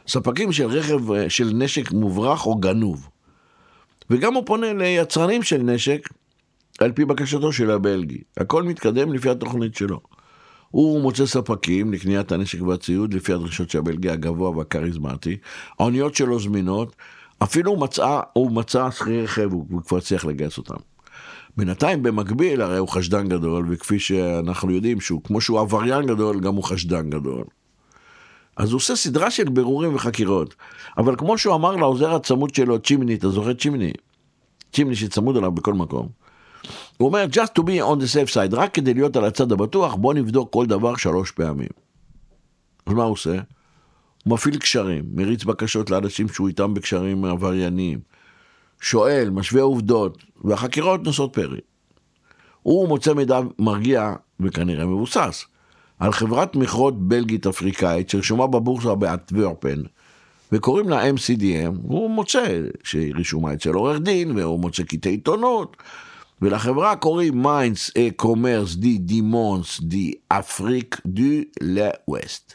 ספקים 0.08 0.52
של 0.52 0.66
רכב, 0.66 1.12
אה, 1.12 1.30
של 1.30 1.50
נשק 1.54 1.92
מוברח 1.92 2.46
או 2.46 2.54
גנוב. 2.54 3.08
וגם 4.10 4.34
הוא 4.34 4.42
פונה 4.46 4.72
ליצרנים 4.72 5.42
של 5.42 5.62
נשק 5.62 6.08
על 6.80 6.92
פי 6.92 7.04
בקשתו 7.04 7.52
של 7.52 7.70
הבלגי. 7.70 8.18
הכל 8.37 8.62
מתקדם 8.62 9.12
לפי 9.12 9.30
התוכנית 9.30 9.75
שלו. 9.75 10.00
הוא 10.70 11.00
מוצא 11.00 11.26
ספקים 11.26 11.92
לקניית 11.92 12.32
הנשק 12.32 12.62
והציוד 12.62 13.14
לפי 13.14 13.32
הדרישות 13.32 13.70
של 13.70 13.78
הבלגי 13.78 14.10
הגבוה 14.10 14.50
והכריזמטי. 14.50 15.36
האוניות 15.78 16.14
שלו 16.14 16.40
זמינות. 16.40 16.96
אפילו 17.42 17.76
מצא, 17.76 18.20
הוא 18.32 18.52
מצא 18.52 18.90
שכירי 18.90 19.22
רכב, 19.22 19.52
הוא 19.52 19.82
כבר 19.86 19.96
הצליח 19.96 20.24
לגייס 20.24 20.58
אותם. 20.58 20.74
בינתיים 21.56 22.02
במקביל, 22.02 22.62
הרי 22.62 22.78
הוא 22.78 22.88
חשדן 22.88 23.28
גדול, 23.28 23.66
וכפי 23.70 23.98
שאנחנו 23.98 24.70
יודעים, 24.70 25.00
שהוא, 25.00 25.20
כמו 25.24 25.40
שהוא 25.40 25.60
עבריין 25.60 26.06
גדול, 26.06 26.40
גם 26.40 26.54
הוא 26.54 26.64
חשדן 26.64 27.10
גדול. 27.10 27.44
אז 28.56 28.72
הוא 28.72 28.76
עושה 28.76 28.96
סדרה 28.96 29.30
של 29.30 29.48
בירורים 29.48 29.94
וחקירות. 29.94 30.54
אבל 30.98 31.16
כמו 31.16 31.38
שהוא 31.38 31.54
אמר 31.54 31.76
לעוזר 31.76 32.14
הצמוד 32.14 32.54
שלו, 32.54 32.78
צ'ימני, 32.78 33.14
אתה 33.14 33.28
זוכר 33.28 33.54
צ'ימני? 33.54 33.92
צ'ימני 34.72 34.96
שצמוד 34.96 35.36
אליו 35.36 35.52
בכל 35.52 35.74
מקום. 35.74 36.08
הוא 36.96 37.08
אומר, 37.08 37.26
just 37.32 37.60
to 37.60 37.62
be 37.62 37.82
on 37.90 38.00
the 38.00 38.14
safe 38.14 38.34
side, 38.34 38.56
רק 38.56 38.74
כדי 38.74 38.94
להיות 38.94 39.16
על 39.16 39.24
הצד 39.24 39.52
הבטוח, 39.52 39.94
בוא 39.94 40.14
נבדוק 40.14 40.52
כל 40.52 40.66
דבר 40.66 40.96
שלוש 40.96 41.30
פעמים. 41.30 41.68
אז 42.86 42.92
מה 42.92 43.02
הוא 43.02 43.12
עושה? 43.12 43.34
הוא 44.24 44.34
מפעיל 44.34 44.58
קשרים, 44.58 45.04
מריץ 45.14 45.44
בקשות 45.44 45.90
לאנשים 45.90 46.28
שהוא 46.28 46.48
איתם 46.48 46.74
בקשרים 46.74 47.24
עברייניים, 47.24 48.00
שואל, 48.80 49.30
משווה 49.30 49.62
עובדות, 49.62 50.24
והחקירות 50.44 51.04
נושאות 51.04 51.32
פרי. 51.32 51.60
הוא 52.62 52.88
מוצא 52.88 53.12
מידע 53.12 53.40
מרגיע 53.58 54.14
וכנראה 54.40 54.86
מבוסס 54.86 55.44
על 55.98 56.12
חברת 56.12 56.56
מכרות 56.56 57.08
בלגית 57.08 57.46
אפריקאית 57.46 58.10
שרשומה 58.10 58.46
בבורסה 58.46 58.94
באנטוורפן 58.94 59.82
וקוראים 60.52 60.88
לה 60.88 61.10
MCDM, 61.10 61.76
הוא 61.82 62.10
מוצא 62.10 62.60
שהיא 62.84 63.14
רשומה 63.16 63.52
אצל 63.52 63.70
עורך 63.70 63.98
דין 63.98 64.36
והוא 64.36 64.60
מוצא 64.60 64.82
קטעי 64.82 65.12
עיתונות 65.12 65.76
ולחברה 66.42 66.97
קוראים 66.97 67.42
Mines 67.42 67.90
Commerce 68.16 68.75
de 68.75 68.99
Diamants 68.99 69.80
d'Afrique 69.80 71.00
de 71.06 71.44
l'Ouest. 71.60 72.54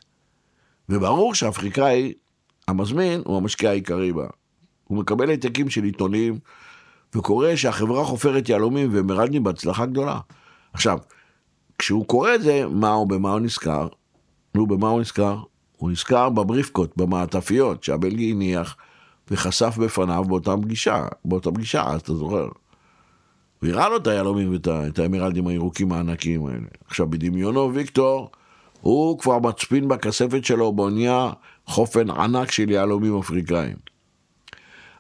וברור 0.90 1.36
שהאפריקאי 1.36 2.14
המזמין 2.68 3.22
הוא 3.26 3.38
המשקיע 3.38 3.70
העיקרי 3.70 4.14
בה. 4.14 4.28
הוא 4.84 4.98
מקבל 4.98 5.30
העתקים 5.30 5.70
של 5.70 5.84
עיתונים 5.84 6.40
וקורא 7.16 7.56
שהחברה 7.56 8.06
חופרת 8.06 8.50
יהלומים 8.50 8.90
ומרדני 8.92 9.40
בהצלחה 9.40 9.86
גדולה. 9.86 10.20
עכשיו, 10.74 10.98
כשהוא 11.78 12.06
קורא 12.06 12.36
את 12.36 12.42
זה, 12.42 12.64
מה 12.70 12.90
הוא, 12.90 13.08
במה 13.08 13.32
הוא 13.32 13.40
נזכר? 13.40 13.88
נו, 14.56 14.68
במה 14.68 14.90
הוא 14.90 15.02
נזכר? 15.02 15.40
הוא 15.78 15.92
נזכר 15.92 16.30
בבריפקוט, 16.30 16.98
במעטפיות 16.98 17.84
שהבלגי 17.84 18.32
הניח 18.32 18.76
וחשף 19.32 19.78
בפניו 19.78 20.24
באותה 20.24 20.58
פגישה, 20.58 21.08
באותה 21.26 21.52
פגישה, 21.52 21.84
אז 21.84 22.02
אתה 22.02 22.16
זוכר. 22.16 22.48
הוא 23.66 23.74
הראה 23.74 23.90
לו 23.90 23.98
את 23.98 24.08
היהלומים 24.08 24.58
ואת 24.66 25.00
האמרלדים 25.00 25.48
הירוקים 25.48 25.92
הענקיים 25.92 26.46
האלה. 26.46 26.68
עכשיו, 26.88 27.10
בדמיונו, 27.10 27.74
ויקטור, 27.74 28.30
הוא 28.82 29.20
כבר 29.20 29.40
מצפין 29.40 29.88
בכספת 29.88 30.46
שלו 30.46 30.74
באונייה 30.74 31.32
חופן 31.66 32.10
ענק 32.10 32.52
של 32.52 32.70
יהלומים 32.70 33.18
אפריקאים. 33.18 33.76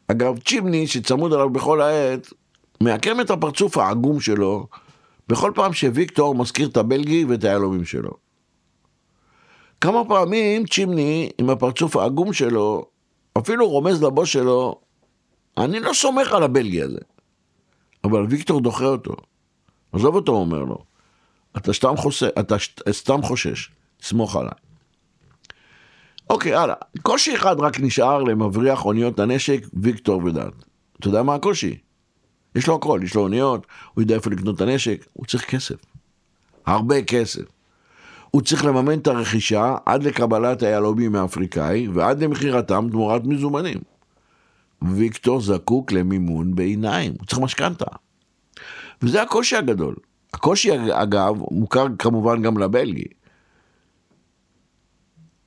אגב, 0.07 0.38
צ'ימני, 0.39 0.88
שצמוד 0.88 1.34
עליו 1.34 1.50
בכל 1.50 1.81
העת, 1.81 2.34
מעקם 2.81 3.22
את 3.22 3.29
הפרצוף 3.29 3.77
העגום 3.77 4.19
שלו 4.19 4.67
בכל 5.29 5.51
פעם 5.55 5.74
שוויקטור 5.74 6.36
מזכיר 6.36 6.67
את 6.67 6.77
הבלגי 6.77 7.25
ואת 7.25 7.43
היהלומים 7.43 7.86
שלו. 7.86 8.12
כמה 9.81 10.05
פעמים 10.07 10.65
צ'ימני, 10.65 11.29
עם 11.38 11.50
הפרצוף 11.50 11.95
העגום 11.95 12.34
שלו, 12.34 12.86
אפילו 13.38 13.69
רומז 13.69 14.03
לבוס 14.03 14.29
שלו, 14.29 14.79
אני 15.57 15.79
לא 15.79 15.93
סומך 15.93 16.34
על 16.34 16.43
הבלגי 16.43 16.81
הזה. 16.81 17.00
אבל 18.05 18.25
ויקטור 18.29 18.62
דוחה 18.62 18.85
אותו. 18.85 19.15
עזוב 19.93 20.15
אותו, 20.15 20.31
אומר 20.31 20.63
לו. 20.63 20.77
אתה 21.57 21.74
סתם, 21.74 21.97
חוסה, 21.97 22.27
אתה 22.39 22.55
סתם 22.91 23.21
חושש, 23.21 23.69
סמוך 24.01 24.35
עליי. 24.35 24.51
אוקיי, 26.29 26.55
הלאה. 26.55 26.75
קושי 27.01 27.35
אחד 27.35 27.55
רק 27.59 27.79
נשאר 27.79 28.24
למבריח 28.24 28.85
אוניות 28.85 29.19
הנשק, 29.19 29.65
ויקטור 29.74 30.21
ודעת. 30.25 30.53
אתה 31.00 31.07
יודע 31.07 31.24
מה 31.24 31.35
הקושי? 31.35 31.77
יש 32.55 32.67
לו 32.67 32.75
הכל, 32.75 33.00
יש 33.03 33.15
לו 33.15 33.21
אוניות, 33.21 33.67
הוא 33.93 34.01
יודע 34.01 34.15
איפה 34.15 34.29
לקנות 34.29 34.55
את 34.55 34.62
הנשק, 34.62 35.05
הוא 35.13 35.25
צריך 35.25 35.45
כסף. 35.45 35.75
הרבה 36.65 37.01
כסף. 37.01 37.43
הוא 38.31 38.41
צריך 38.41 38.65
לממן 38.65 39.00
את 39.00 39.07
הרכישה 39.07 39.75
עד 39.85 40.03
לקבלת 40.03 40.63
היהלומים 40.63 41.15
האפריקאי 41.15 41.88
ועד 41.88 42.24
למכירתם 42.24 42.88
תמורת 42.91 43.21
מזומנים. 43.25 43.79
ויקטור 44.82 45.41
זקוק 45.41 45.91
למימון 45.91 46.55
בעיניים, 46.55 47.13
הוא 47.20 47.27
צריך 47.27 47.39
משכנתה. 47.39 47.86
וזה 49.01 49.22
הקושי 49.22 49.55
הגדול. 49.55 49.96
הקושי 50.34 50.72
אגב 50.91 51.36
מוכר 51.51 51.86
כמובן 52.00 52.41
גם 52.41 52.58
לבלגי. 52.58 53.05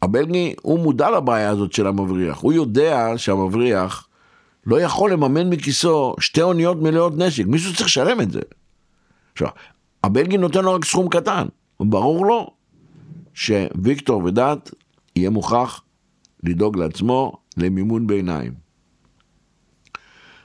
הבלגי 0.02 0.54
הוא 0.62 0.78
מודע 0.78 1.10
לבעיה 1.10 1.50
הזאת 1.50 1.72
של 1.72 1.86
המבריח, 1.86 2.38
הוא 2.38 2.52
יודע 2.52 3.12
שהמבריח 3.16 4.08
לא 4.66 4.80
יכול 4.80 5.12
לממן 5.12 5.50
מכיסו 5.50 6.14
שתי 6.20 6.42
אוניות 6.42 6.82
מלאות 6.82 7.12
נשק, 7.16 7.46
מישהו 7.46 7.74
צריך 7.74 7.86
לשלם 7.86 8.20
את 8.20 8.30
זה. 8.30 8.40
עכשיו, 9.32 9.48
הבלגי 10.04 10.38
נותן 10.38 10.64
לו 10.64 10.74
רק 10.74 10.84
סכום 10.84 11.08
קטן, 11.08 11.46
ברור 11.80 12.26
לו 12.26 12.50
שוויקטור 13.34 14.24
ודת 14.24 14.70
יהיה 15.16 15.30
מוכרח 15.30 15.82
לדאוג 16.42 16.76
לעצמו 16.76 17.32
למימון 17.56 18.06
ביניים. 18.06 18.67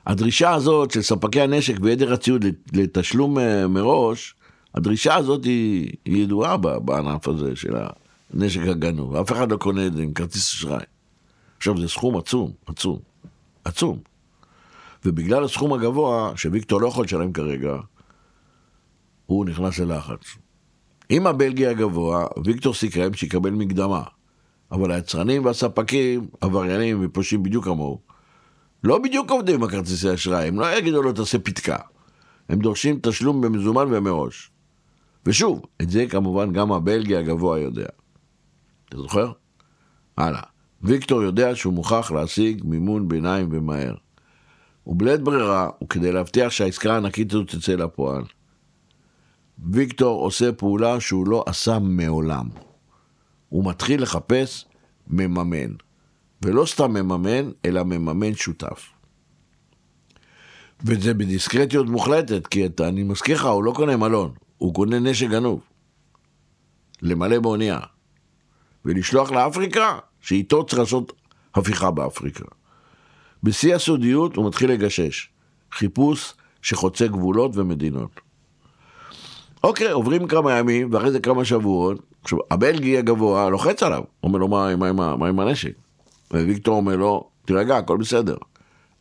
הדרישה 0.05 0.53
הזאת 0.53 0.91
של 0.91 1.01
ספקי 1.01 1.41
הנשק 1.41 1.75
ועדר 1.81 2.13
הציוד 2.13 2.45
לתשלום 2.73 3.39
אה, 3.39 3.67
מראש, 3.67 4.35
הדרישה 4.75 5.15
הזאת 5.15 5.45
היא, 5.45 5.91
היא 6.05 6.23
ידועה 6.23 6.57
בענף 6.57 7.27
הזה 7.27 7.55
של 7.55 7.75
הנשק 8.33 8.61
הגנוב, 8.61 9.15
אף 9.15 9.31
אחד 9.31 9.51
לא 9.51 9.57
קונה 9.57 9.87
את 9.87 9.93
זה 9.93 10.01
עם 10.01 10.13
כרטיס 10.13 10.53
אשראי. 10.53 10.83
עכשיו 11.57 11.81
זה 11.81 11.87
סכום 11.87 12.17
עצום, 12.17 12.51
עצום, 12.65 12.99
עצום. 13.63 13.99
ובגלל 15.05 15.43
הסכום 15.43 15.73
הגבוה, 15.73 16.31
שוויקטור 16.35 16.81
לא 16.81 16.87
יכול 16.87 17.05
לשלם 17.05 17.33
כרגע, 17.33 17.75
הוא 19.25 19.45
נכנס 19.45 19.79
ללחץ. 19.79 20.19
עם 21.09 21.27
הבלגי 21.27 21.67
הגבוה, 21.67 22.27
ויקטור 22.45 22.73
סיכם 22.73 23.13
שיקבל 23.13 23.49
מקדמה. 23.49 24.03
אבל 24.71 24.91
היצרנים 24.91 25.45
והספקים, 25.45 26.27
עבריינים 26.41 26.99
ופושעים 27.01 27.43
בדיוק 27.43 27.65
כמוהו, 27.65 27.99
לא 28.83 28.97
בדיוק 28.97 29.31
עובדים 29.31 29.55
עם 29.55 29.63
הכרטיסי 29.63 30.13
אשראי, 30.13 30.47
הם 30.47 30.59
לא 30.59 30.77
יגידו 30.77 31.01
לו 31.01 31.13
תעשה 31.13 31.39
פתקה. 31.39 31.77
הם 32.49 32.59
דורשים 32.59 32.99
תשלום 33.01 33.41
במזומן 33.41 33.85
ומראש. 33.89 34.51
ושוב, 35.25 35.61
את 35.81 35.89
זה 35.89 36.05
כמובן 36.09 36.53
גם 36.53 36.71
הבלגי 36.71 37.15
הגבוה 37.15 37.59
יודע. 37.59 37.87
אתה 38.89 38.97
זוכר? 38.97 39.31
הלאה. 40.17 40.41
ויקטור 40.81 41.23
יודע 41.23 41.55
שהוא 41.55 41.73
מוכרח 41.73 42.11
להשיג 42.11 42.61
מימון 42.65 43.07
ביניים 43.07 43.49
ומהר. 43.51 43.95
ובלית 44.87 45.21
ברירה, 45.21 45.69
וכדי 45.83 46.11
להבטיח 46.11 46.51
שהעסקה 46.51 46.93
הענקית 46.93 47.33
הזאת 47.33 47.49
תצא 47.49 47.75
לפועל, 47.75 48.23
ויקטור 49.71 50.21
עושה 50.21 50.51
פעולה 50.51 50.99
שהוא 50.99 51.27
לא 51.27 51.43
עשה 51.47 51.79
מעולם. 51.79 52.49
הוא 53.49 53.65
מתחיל 53.65 54.01
לחפש 54.01 54.65
מממן. 55.07 55.71
ולא 56.43 56.65
סתם 56.65 56.93
מממן, 56.93 57.51
אלא 57.65 57.83
מממן 57.83 58.33
שותף. 58.35 58.89
וזה 60.85 61.13
בדיסקרטיות 61.13 61.87
מוחלטת, 61.87 62.47
כי 62.47 62.65
אתה, 62.65 62.87
אני 62.87 63.03
מזכיר 63.03 63.35
לך, 63.35 63.45
הוא 63.45 63.63
לא 63.63 63.71
קונה 63.75 63.97
מלון, 63.97 64.31
הוא 64.57 64.73
קונה 64.73 64.99
נשק 64.99 65.29
גנוב. 65.29 65.61
למלא 67.01 67.39
באונייה. 67.39 67.79
ולשלוח 68.85 69.31
לאפריקה, 69.31 69.99
שאיתו 70.21 70.65
צריך 70.65 70.79
לעשות 70.79 71.13
הפיכה 71.55 71.91
באפריקה. 71.91 72.45
בשיא 73.43 73.75
הסודיות 73.75 74.35
הוא 74.35 74.47
מתחיל 74.47 74.71
לגשש. 74.71 75.29
חיפוש 75.71 76.33
שחוצה 76.61 77.07
גבולות 77.07 77.57
ומדינות. 77.57 78.21
אוקיי, 79.63 79.91
עוברים 79.91 80.27
כמה 80.27 80.57
ימים, 80.57 80.93
ואחרי 80.93 81.11
זה 81.11 81.19
כמה 81.19 81.45
שבועות, 81.45 81.99
עכשיו, 82.21 82.39
הבלגי 82.51 82.97
הגבוה 82.97 83.49
לוחץ 83.49 83.83
עליו, 83.83 84.03
אומר 84.23 84.39
לו, 84.39 84.47
מה, 84.47 84.75
מה, 84.75 84.93
מה, 84.93 85.15
מה 85.15 85.27
עם 85.27 85.39
הנשק? 85.39 85.82
וויקטור 86.41 86.77
אומר 86.77 86.95
לו, 86.95 87.29
תירגע, 87.45 87.77
הכל 87.77 87.97
בסדר. 87.97 88.37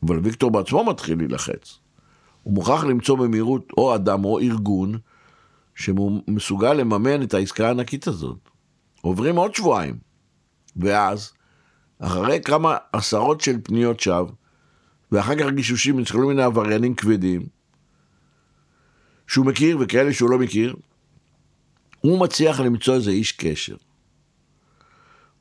אבל 0.03 0.19
ויקטור 0.19 0.51
בעצמו 0.51 0.85
מתחיל 0.85 1.19
להילחץ. 1.19 1.79
הוא 2.43 2.55
מוכרח 2.55 2.85
למצוא 2.85 3.19
במהירות 3.19 3.73
או 3.77 3.95
אדם 3.95 4.25
או 4.25 4.39
ארגון 4.39 4.99
שמסוגל 5.75 6.73
לממן 6.73 7.23
את 7.23 7.35
העסקה 7.35 7.67
הענקית 7.67 8.07
הזאת. 8.07 8.39
עוברים 9.01 9.37
עוד 9.37 9.55
שבועיים, 9.55 9.99
ואז, 10.77 11.33
אחרי 11.99 12.41
כמה 12.45 12.77
עשרות 12.93 13.41
של 13.41 13.57
פניות 13.65 14.01
שווא, 14.01 14.31
ואחר 15.13 15.37
כך 15.37 15.47
גישושים 15.55 15.99
אצל 15.99 16.13
כל 16.13 16.25
מיני 16.25 16.43
עבריינים 16.43 16.95
כבדים, 16.95 17.47
שהוא 19.27 19.47
מכיר 19.47 19.77
וכאלה 19.81 20.13
שהוא 20.13 20.31
לא 20.31 20.39
מכיר, 20.39 20.77
הוא 22.01 22.21
מצליח 22.21 22.61
למצוא 22.61 22.95
איזה 22.95 23.11
איש 23.11 23.33
קשר. 23.33 23.77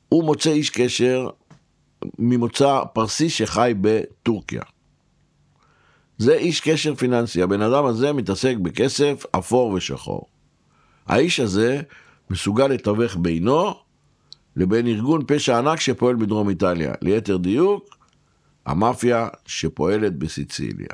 הוא 0.10 0.24
מוצא 0.24 0.50
איש 0.50 0.70
קשר 0.70 1.30
ממוצא 2.20 2.80
פרסי 2.94 3.30
שחי 3.30 3.74
בטורקיה. 3.82 4.62
זה 6.18 6.34
איש 6.34 6.60
קשר 6.60 6.96
פיננסי, 6.96 7.42
הבן 7.42 7.62
אדם 7.62 7.86
הזה 7.86 8.14
מתעסק 8.14 8.56
בכסף 8.62 9.26
אפור 9.32 9.72
ושחור. 9.72 10.26
האיש 11.08 11.40
הזה 11.40 11.82
מסוגל 12.30 12.68
לתווך 12.68 13.16
בינו 13.16 13.74
לבין 14.56 14.88
ארגון 14.88 15.22
פשע 15.28 15.58
ענק 15.58 15.80
שפועל 15.80 16.16
בדרום 16.16 16.50
איטליה. 16.50 16.94
ליתר 17.02 17.38
דיוק, 17.38 17.98
המאפיה 18.66 19.28
שפועלת 19.46 20.18
בסיציליה. 20.18 20.90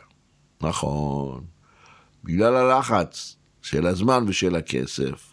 נכון. 0.61 1.43
בגלל 2.23 2.55
הלחץ 2.55 3.35
של 3.61 3.87
הזמן 3.87 4.25
ושל 4.27 4.55
הכסף. 4.55 5.31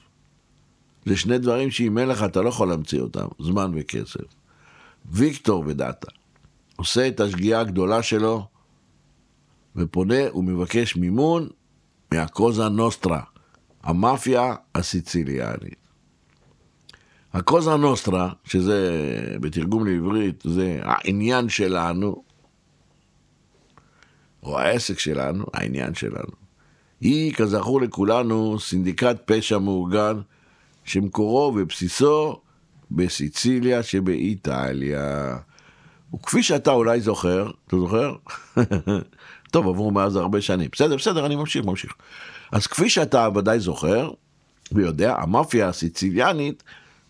זה 1.06 1.16
שני 1.16 1.38
דברים 1.38 1.70
שאם 1.70 1.98
אין 1.98 2.08
לך 2.08 2.22
אתה 2.24 2.42
לא 2.42 2.48
יכול 2.48 2.68
להמציא 2.68 3.00
אותם, 3.00 3.26
זמן 3.40 3.70
וכסף. 3.74 4.43
ויקטור 5.04 5.64
ודאטה 5.66 6.08
עושה 6.76 7.08
את 7.08 7.20
השגיאה 7.20 7.60
הגדולה 7.60 8.02
שלו 8.02 8.46
ופונה 9.76 10.34
ומבקש 10.34 10.96
מימון 10.96 11.48
מהקוזה 12.12 12.68
נוסטרה, 12.68 13.20
המאפיה 13.82 14.54
הסיציליאנית. 14.74 15.84
הקוזה 17.32 17.76
נוסטרה, 17.76 18.32
שזה 18.44 18.90
בתרגום 19.40 19.86
לעברית, 19.86 20.42
זה 20.46 20.80
העניין 20.82 21.48
שלנו, 21.48 22.22
או 24.42 24.58
העסק 24.58 24.98
שלנו, 24.98 25.44
העניין 25.54 25.94
שלנו. 25.94 26.32
היא, 27.00 27.34
כזכור 27.34 27.80
לכולנו, 27.80 28.60
סינדיקט 28.60 29.16
פשע 29.24 29.58
מאורגן, 29.58 30.20
שמקורו 30.84 31.54
ובסיסו 31.56 32.40
בסיציליה 32.96 33.82
שבאיטליה. 33.82 35.36
וכפי 36.14 36.42
שאתה 36.42 36.70
אולי 36.70 37.00
זוכר, 37.00 37.50
אתה 37.66 37.76
זוכר? 37.76 38.14
טוב, 39.52 39.68
עברו 39.68 39.90
מאז 39.90 40.16
הרבה 40.16 40.40
שנים. 40.40 40.68
בסדר, 40.72 40.96
בסדר, 40.96 41.26
אני 41.26 41.36
ממשיך, 41.36 41.64
ממשיך. 41.64 41.92
אז 42.52 42.66
כפי 42.66 42.88
שאתה 42.88 43.28
ודאי 43.34 43.60
זוכר, 43.60 44.10
ויודע, 44.72 45.16
המאפיה 45.18 45.68
הסיציליאנית 45.68 46.62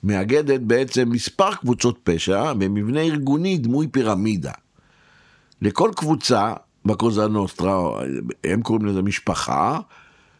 מאגדת 0.03 0.61
בעצם 0.61 1.09
מספר 1.11 1.55
קבוצות 1.55 1.99
פשע 2.05 2.53
במבנה 2.53 3.01
ארגוני 3.01 3.59
דמוי 3.59 3.87
פירמידה. 3.89 4.53
לכל 5.63 5.91
קבוצה 5.97 6.53
בקוזה 6.85 7.27
נוסטרה, 7.27 8.01
הם 8.45 8.63
קוראים 8.63 8.87
לזה 8.87 9.03
משפחה, 9.03 9.81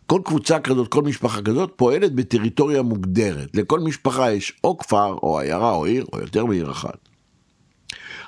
כל 0.07 0.21
קבוצה 0.25 0.61
כזאת, 0.61 0.89
כל 0.89 1.03
משפחה 1.03 1.43
כזאת, 1.43 1.73
פועלת 1.77 2.15
בטריטוריה 2.15 2.83
מוגדרת. 2.83 3.57
לכל 3.57 3.81
משפחה 3.81 4.33
יש 4.33 4.53
או 4.65 4.79
כפר, 4.79 5.17
או 5.23 5.39
עיירה, 5.39 5.71
או 5.71 5.85
עיר, 5.85 6.05
או 6.13 6.21
יותר 6.21 6.45
מעיר 6.45 6.71
אחת. 6.71 7.09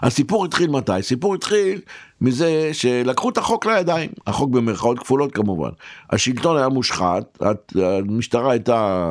הסיפור 0.02 0.44
התחיל 0.44 0.70
מתי? 0.70 0.92
הסיפור 0.92 1.34
התחיל 1.34 1.80
מזה 2.20 2.70
שלקחו 2.72 3.28
את 3.28 3.38
החוק 3.38 3.66
לידיים, 3.66 4.10
החוק 4.26 4.50
במרכאות 4.50 4.98
כפולות 4.98 5.32
כמובן. 5.32 5.70
השלטון 6.10 6.56
היה 6.56 6.68
מושחת, 6.68 7.38
המשטרה 7.74 8.52
הייתה, 8.52 9.08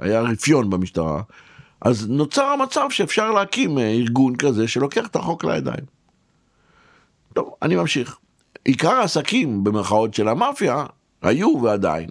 היה 0.00 0.20
רפיון 0.20 0.70
במשטרה, 0.70 1.22
אז 1.80 2.08
נוצר 2.08 2.44
המצב 2.44 2.86
שאפשר 2.90 3.30
להקים 3.30 3.78
ארגון 3.78 4.36
כזה 4.36 4.68
שלוקח 4.68 5.06
את 5.06 5.16
החוק 5.16 5.44
לידיים. 5.44 5.84
טוב, 7.34 7.50
אני 7.62 7.76
ממשיך. 7.76 8.16
עיקר 8.64 8.90
העסקים 8.92 9.64
במרכאות 9.64 10.14
של 10.14 10.28
המאפיה 10.28 10.84
היו 11.22 11.62
ועדיין. 11.62 12.08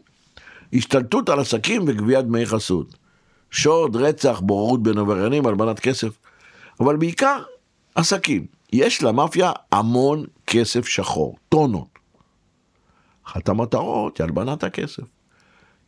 השתלטות 0.74 1.30
על 1.30 1.39
עסקים 1.39 1.84
וגביית 1.88 2.26
דמי 2.26 2.46
חסות. 2.46 2.96
שוד, 3.52 3.96
רצח, 3.96 4.39
בוררות 4.39 4.84
בין 4.84 4.98
עבריינים, 4.98 5.48
הלבנת 5.48 5.80
כסף. 5.80 6.18
אבל 6.80 6.96
בעיקר 6.96 7.44
עסקים. 7.96 8.46
יש 8.74 9.04
למאפיה 9.04 9.52
המון 9.72 10.26
כסף 10.48 10.88
שחור, 10.88 11.38
טונות. 11.50 11.88
אחת 13.28 13.50
המטרות 13.50 14.18
היא 14.18 14.24
הלבנת 14.24 14.63
הכסף. 14.63 15.04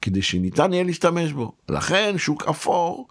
כדי 0.02 0.22
שניתן 0.22 0.74
יהיה 0.74 0.84
להשתמש 0.84 1.32
בו. 1.32 1.52
לכן 1.70 2.18
שוק 2.18 2.48
אפור 2.48 3.08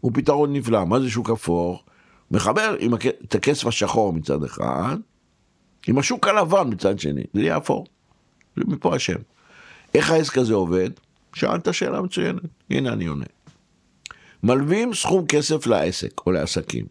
הוא 0.00 0.12
פתרון 0.14 0.52
נפלא. 0.52 0.84
מה 0.84 1.00
זה 1.00 1.10
שוק 1.10 1.30
אפור? 1.30 1.82
מחבר 2.30 2.76
עם 2.78 2.94
הכ... 2.94 3.06
את 3.06 3.34
הכסף 3.34 3.66
השחור 3.66 4.12
מצד 4.12 4.44
אחד, 4.44 4.96
עם 5.86 5.98
השוק 5.98 6.28
הלבן 6.28 6.68
מצד 6.68 6.98
שני, 6.98 7.22
זה 7.34 7.40
יהיה 7.40 7.56
אפור. 7.56 7.86
זה 8.56 8.62
מפה 8.66 8.94
השם. 8.94 9.18
איך 9.94 10.10
העסק 10.10 10.38
הזה 10.38 10.54
עובד? 10.54 10.90
שאלת 11.34 11.74
שאלה 11.74 12.02
מצוינת, 12.02 12.42
הנה 12.70 12.92
אני 12.92 13.06
עונה. 13.06 13.24
מלווים 14.42 14.94
סכום 14.94 15.26
כסף 15.26 15.66
לעסק 15.66 16.20
או 16.26 16.32
לעסקים. 16.32 16.86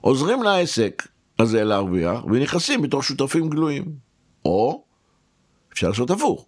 עוזרים 0.00 0.42
לעסק 0.42 1.08
הזה 1.38 1.64
להרוויח 1.64 2.24
ונכנסים 2.24 2.82
בתור 2.82 3.02
שותפים 3.02 3.48
גלויים. 3.48 3.84
או 4.44 4.84
אפשר 5.72 5.88
לעשות 5.88 6.10
הפוך. 6.10 6.46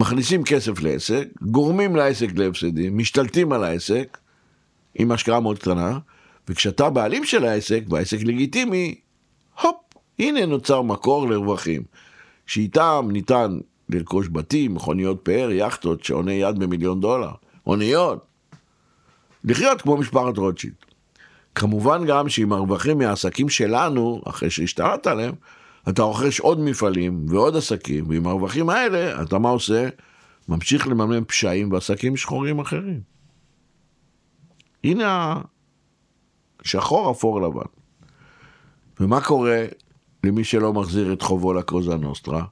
מכניסים 0.00 0.44
כסף 0.44 0.80
לעסק, 0.80 1.28
גורמים 1.42 1.96
לעסק 1.96 2.28
להפסדים, 2.34 2.98
משתלטים 2.98 3.52
על 3.52 3.64
העסק 3.64 4.18
עם 4.94 5.12
השקעה 5.12 5.40
מאוד 5.40 5.58
קטנה, 5.58 5.98
וכשאתה 6.48 6.90
בעלים 6.90 7.24
של 7.24 7.44
העסק, 7.44 7.82
והעסק 7.88 8.18
לגיטימי, 8.20 8.94
הופ, 9.62 9.76
הנה 10.18 10.46
נוצר 10.46 10.82
מקור 10.82 11.28
לרווחים. 11.28 11.82
שאיתם 12.46 13.08
ניתן 13.12 13.58
לרכוש 13.88 14.28
בתים, 14.32 14.74
מכוניות 14.74 15.20
פאר, 15.22 15.50
יאכטות, 15.50 16.04
שעוני 16.04 16.32
יד 16.32 16.58
במיליון 16.58 17.00
דולר, 17.00 17.30
אוניות. 17.66 18.26
לחיות 19.44 19.82
כמו 19.82 19.96
משפחת 19.96 20.38
רוטשילד. 20.38 20.74
כמובן 21.54 22.06
גם 22.06 22.28
שעם 22.28 22.52
הרווחים 22.52 22.98
מהעסקים 22.98 23.48
שלנו, 23.48 24.22
אחרי 24.24 24.50
שהשתלטת 24.50 25.06
עליהם, 25.06 25.34
אתה 25.88 26.02
רוכש 26.02 26.40
עוד 26.40 26.60
מפעלים 26.60 27.26
ועוד 27.28 27.56
עסקים, 27.56 28.08
ועם 28.08 28.26
הרווחים 28.26 28.70
האלה, 28.70 29.22
אתה 29.22 29.38
מה 29.38 29.48
עושה? 29.48 29.88
ממשיך 30.48 30.88
לממן 30.88 31.24
פשעים 31.24 31.72
ועסקים 31.72 32.16
שחורים 32.16 32.58
אחרים. 32.58 33.00
הנה 34.84 35.40
השחור 36.64 37.10
אפור 37.10 37.42
לבן. 37.42 37.70
ומה 39.00 39.20
קורה 39.20 39.64
למי 40.24 40.44
שלא 40.44 40.72
מחזיר 40.72 41.12
את 41.12 41.22
חובו 41.22 41.52
לקוזה 41.52 41.96
נוסטרה? 41.96 42.44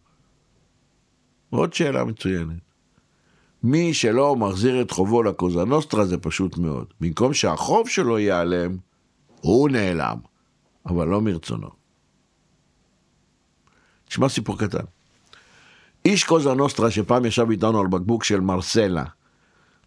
עוד 1.54 1.74
שאלה 1.74 2.04
מצוינת. 2.04 2.58
מי 3.62 3.94
שלא 3.94 4.36
מחזיר 4.36 4.82
את 4.82 4.90
חובו 4.90 5.22
לקוזה 5.22 5.64
נוסטרה 5.64 6.04
זה 6.04 6.18
פשוט 6.18 6.58
מאוד. 6.58 6.86
במקום 7.00 7.34
שהחוב 7.34 7.88
שלו 7.88 8.18
ייעלם, 8.18 8.76
הוא 9.40 9.68
נעלם, 9.68 10.16
אבל 10.86 11.08
לא 11.08 11.20
מרצונו. 11.20 11.68
תשמע 14.08 14.28
סיפור 14.28 14.58
קטן. 14.58 14.84
איש 16.04 16.24
קוזה 16.24 16.54
נוסטרה 16.54 16.90
שפעם 16.90 17.24
ישב 17.24 17.50
איתנו 17.50 17.80
על 17.80 17.86
בקבוק 17.86 18.24
של 18.24 18.40
מרסלה, 18.40 19.04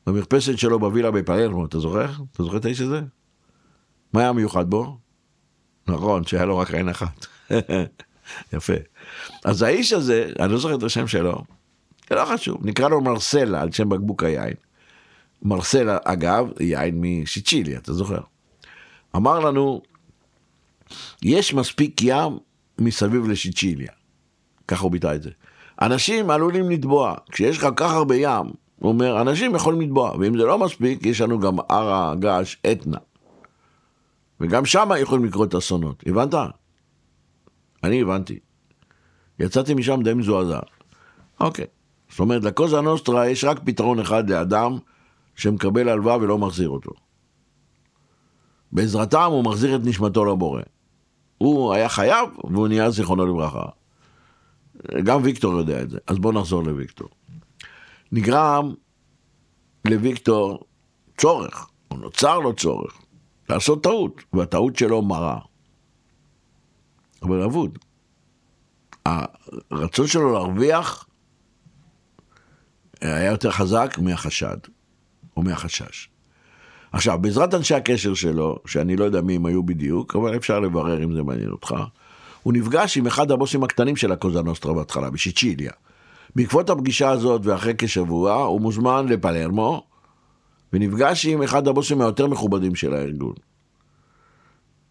במרפסת 0.07 0.57
שלו 0.57 0.79
בווילה 0.79 1.11
בפלרמו, 1.11 1.65
אתה 1.65 1.79
זוכר? 1.79 2.09
אתה 2.31 2.43
זוכר 2.43 2.57
את 2.57 2.65
האיש 2.65 2.81
הזה? 2.81 3.01
מה 4.13 4.21
היה 4.21 4.33
מיוחד 4.33 4.69
בו? 4.69 4.97
נכון, 5.87 6.23
שהיה 6.23 6.45
לו 6.45 6.57
רק 6.57 6.73
עין 6.73 6.89
אחת. 6.89 7.25
יפה. 8.53 8.73
אז 9.45 9.61
האיש 9.61 9.93
הזה, 9.93 10.31
אני 10.39 10.51
לא 10.51 10.57
זוכר 10.57 10.75
את 10.75 10.83
השם 10.83 11.07
שלו, 11.07 11.43
לא 12.11 12.25
חשוב, 12.25 12.57
נקרא 12.61 12.89
לו 12.89 13.01
מרסלה 13.01 13.61
על 13.61 13.71
שם 13.71 13.89
בקבוק 13.89 14.23
היין. 14.23 14.53
מרסלה, 15.41 15.97
אגב, 16.03 16.47
יין 16.59 17.01
משיצ'יליה, 17.01 17.79
אתה 17.79 17.93
זוכר? 17.93 18.19
אמר 19.15 19.39
לנו, 19.39 19.81
יש 21.23 21.53
מספיק 21.53 22.01
ים 22.01 22.37
מסביב 22.79 23.27
לשיצ'יליה. 23.27 23.91
ככה 24.67 24.83
הוא 24.83 24.91
ביטא 24.91 25.15
את 25.15 25.23
זה. 25.23 25.29
אנשים 25.81 26.29
עלולים 26.29 26.69
לטבוע. 26.69 27.15
כשיש 27.31 27.57
לך 27.57 27.63
כל 27.63 27.73
כך 27.75 27.91
הרבה 27.91 28.15
ים, 28.15 28.45
הוא 28.79 28.89
אומר, 28.89 29.21
אנשים 29.21 29.55
יכולים 29.55 29.81
לטבוע, 29.81 30.17
ואם 30.19 30.37
זה 30.37 30.43
לא 30.43 30.57
מספיק, 30.57 31.05
יש 31.05 31.21
לנו 31.21 31.39
גם 31.39 31.55
הר 31.69 32.11
הגעש 32.11 32.55
אתנה. 32.71 32.97
וגם 34.39 34.65
שם 34.65 34.89
יכולים 34.99 35.25
לקרות 35.25 35.55
אסונות, 35.55 36.03
הבנת? 36.07 36.33
אני 37.83 38.01
הבנתי. 38.01 38.39
יצאתי 39.39 39.73
משם 39.73 40.01
די 40.03 40.13
מזועזע. 40.13 40.59
אוקיי. 41.39 41.65
זאת 42.09 42.19
אומרת, 42.19 42.43
לקוזה 42.43 42.81
נוסטרה 42.81 43.29
יש 43.29 43.43
רק 43.43 43.59
פתרון 43.65 43.99
אחד 43.99 44.29
לאדם 44.29 44.77
שמקבל 45.35 45.89
הלוואה 45.89 46.17
ולא 46.17 46.37
מחזיר 46.37 46.69
אותו. 46.69 46.91
בעזרתם 48.71 49.29
הוא 49.31 49.43
מחזיר 49.43 49.75
את 49.75 49.81
נשמתו 49.83 50.25
לבורא. 50.25 50.61
הוא 51.37 51.73
היה 51.73 51.89
חייב 51.89 52.29
והוא 52.43 52.67
נהיה 52.67 52.89
זיכרונו 52.89 53.25
לברכה. 53.25 53.65
גם 55.03 55.21
ויקטור 55.23 55.53
יודע 55.53 55.81
את 55.81 55.89
זה, 55.89 55.97
אז 56.07 56.19
בואו 56.19 56.33
נחזור 56.33 56.63
לוויקטור. 56.63 57.09
נגרם 58.11 58.73
לוויקטור 59.87 60.59
צורך, 61.17 61.69
או 61.91 61.97
נוצר 61.97 62.39
לו 62.39 62.55
צורך, 62.55 63.01
לעשות 63.49 63.83
טעות, 63.83 64.23
והטעות 64.33 64.75
שלו 64.75 65.01
מרה. 65.01 65.39
אבל 67.21 67.41
אבוד. 67.43 67.77
הרצון 69.71 70.07
שלו 70.07 70.33
להרוויח 70.33 71.06
היה 73.01 73.31
יותר 73.31 73.51
חזק 73.51 73.95
מהחשד, 74.01 74.57
או 75.37 75.43
מהחשש. 75.43 76.09
עכשיו, 76.91 77.17
בעזרת 77.21 77.53
אנשי 77.53 77.75
הקשר 77.75 78.13
שלו, 78.13 78.59
שאני 78.65 78.95
לא 78.95 79.05
יודע 79.05 79.21
מי 79.21 79.35
הם 79.35 79.45
היו 79.45 79.63
בדיוק, 79.63 80.15
אבל 80.15 80.35
אפשר 80.35 80.59
לברר 80.59 81.03
אם 81.03 81.13
זה 81.13 81.23
מעניין 81.23 81.49
אותך, 81.49 81.75
הוא 82.43 82.53
נפגש 82.53 82.97
עם 82.97 83.07
אחד 83.07 83.31
הבוסים 83.31 83.63
הקטנים 83.63 83.95
של 83.95 84.11
הקוזה 84.11 84.41
נוסטרה 84.41 84.73
בהתחלה, 84.73 85.09
בשיצ'יליה. 85.09 85.71
בעקבות 86.35 86.69
הפגישה 86.69 87.09
הזאת 87.09 87.41
ואחרי 87.43 87.73
כשבוע, 87.77 88.33
הוא 88.33 88.61
מוזמן 88.61 89.05
לפלרמו, 89.09 89.83
ונפגש 90.73 91.25
עם 91.25 91.43
אחד 91.43 91.67
הבוסים 91.67 92.01
היותר 92.01 92.27
מכובדים 92.27 92.75
של 92.75 92.93
הארגון. 92.93 93.33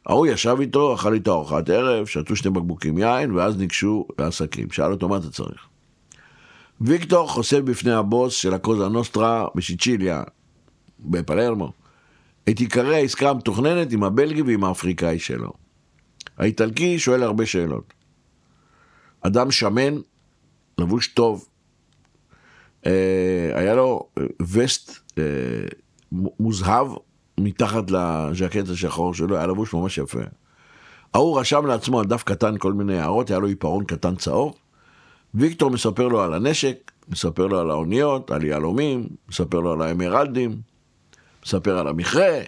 ההוא 0.07 0.27
ישב 0.27 0.57
איתו, 0.61 0.95
אכל 0.95 1.15
איתו 1.15 1.33
ארוחת 1.35 1.71
ערב, 1.71 2.07
שתו 2.07 2.37
שני 2.37 2.51
בקבוקים 2.51 2.99
יין, 2.99 3.33
ואז 3.33 3.57
ניגשו 3.57 4.07
לעסקים. 4.19 4.71
שאל 4.71 4.93
אותו 4.93 5.09
מה 5.09 5.17
אתה 5.17 5.31
צריך. 5.31 5.67
ויקטור 6.81 7.29
חושף 7.29 7.59
בפני 7.59 7.93
הבוס 7.93 8.35
של 8.35 8.55
הקוזה 8.55 8.89
נוסטרה 8.89 9.47
בשיצ'יליה, 9.55 10.23
בפלרמו, 11.01 11.73
את 12.49 12.59
עיקרי 12.59 12.97
העסקה 12.97 13.31
המתוכננת 13.31 13.93
עם 13.93 14.05
הבלגי 14.05 14.43
ועם 14.43 14.65
האפריקאי 14.65 15.19
שלו. 15.19 15.53
האיטלקי 16.39 16.99
שואל 16.99 17.23
הרבה 17.23 17.47
שאלות. 17.47 17.95
אדם 19.21 19.51
שמן, 19.51 19.95
לבוש 20.79 21.09
טוב, 21.09 21.49
אה, 22.87 23.51
היה 23.55 23.75
לו 23.75 24.09
וסט 24.53 24.99
אה, 25.19 25.25
מוזהב 26.13 26.87
מתחת 27.41 27.91
לז'קט 27.91 28.69
השחור 28.69 29.15
שלו, 29.15 29.37
היה 29.37 29.47
לבוש 29.47 29.75
ממש 29.75 29.99
יפה. 29.99 30.21
ההוא 31.15 31.41
רשם 31.41 31.67
לעצמו 31.67 32.01
על 32.01 32.07
דף 32.07 32.23
קטן 32.23 32.59
כל 32.59 32.73
מיני 32.73 32.99
הערות, 32.99 33.31
היה 33.31 33.39
לו 33.39 33.47
עיפרון 33.47 33.85
קטן 33.85 34.17
צהוב. 34.17 34.55
ויקטור 35.37 35.71
מספר 35.71 36.09
לו 36.09 36.23
על 36.23 36.35
הנשק, 36.35 36.93
מספר 37.09 37.47
לו 37.47 37.61
על 37.61 37.71
האוניות, 37.71 38.31
על 38.31 38.45
יהלומים, 38.45 39.07
מספר 39.29 39.61
לו 39.61 39.73
על 39.73 39.83
האמרלדים, 39.83 40.61
מספר 41.45 41.79
על 41.79 41.89
המכרה. 41.89 42.41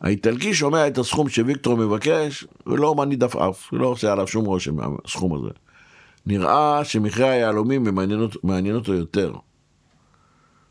האיטלקי 0.00 0.54
שומע 0.54 0.88
את 0.88 0.98
הסכום 0.98 1.28
שוויקטור 1.28 1.76
מבקש, 1.76 2.46
ולא 2.66 2.94
מניד 2.94 3.24
עפעף, 3.24 3.72
לא 3.72 3.86
עושה 3.86 4.12
עליו 4.12 4.26
שום 4.26 4.44
רושם 4.44 4.74
מהסכום 4.76 5.34
הזה. 5.34 5.50
נראה 6.26 6.84
שמכרה 6.84 7.30
היהלומים 7.30 7.84
מעניין 8.42 8.74
אותו, 8.74 8.94
יותר. 8.94 9.34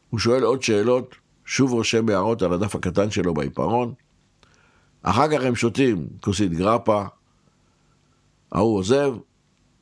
הוא 0.10 0.20
שואל 0.20 0.44
עוד 0.44 0.64
שאלות, 0.64 1.16
שוב 1.46 1.72
רושם 1.72 2.10
הערות 2.10 2.42
על 2.42 2.54
הדף 2.54 2.76
הקטן 2.76 3.12
שלו 3.12 3.34
בעיפרון. 3.34 3.94
אחר 5.04 5.28
כך 5.28 5.44
הם 5.44 5.56
שותים 5.56 6.08
כוסית 6.22 6.54
גרפה, 6.54 7.04
ההוא 8.52 8.78
עוזב 8.78 9.14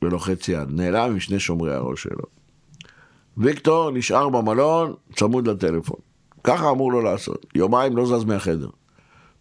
ולוחץ 0.02 0.48
יד, 0.48 0.70
נעלם 0.70 1.12
עם 1.12 1.20
שני 1.20 1.40
שומרי 1.40 1.74
הראש 1.74 2.04
שלו. 2.04 2.24
ויקטור 3.38 3.92
נשאר 3.92 4.30
במלון 4.30 4.94
צמוד 5.16 5.48
לטלפון. 5.48 6.00
ככה 6.44 6.72
אמור 6.72 6.92
לו 6.92 7.02
לעשות. 7.02 7.46
יומיים 7.56 7.98
לא 7.98 8.06
זז 8.06 8.24
מהחדר. 8.24 8.70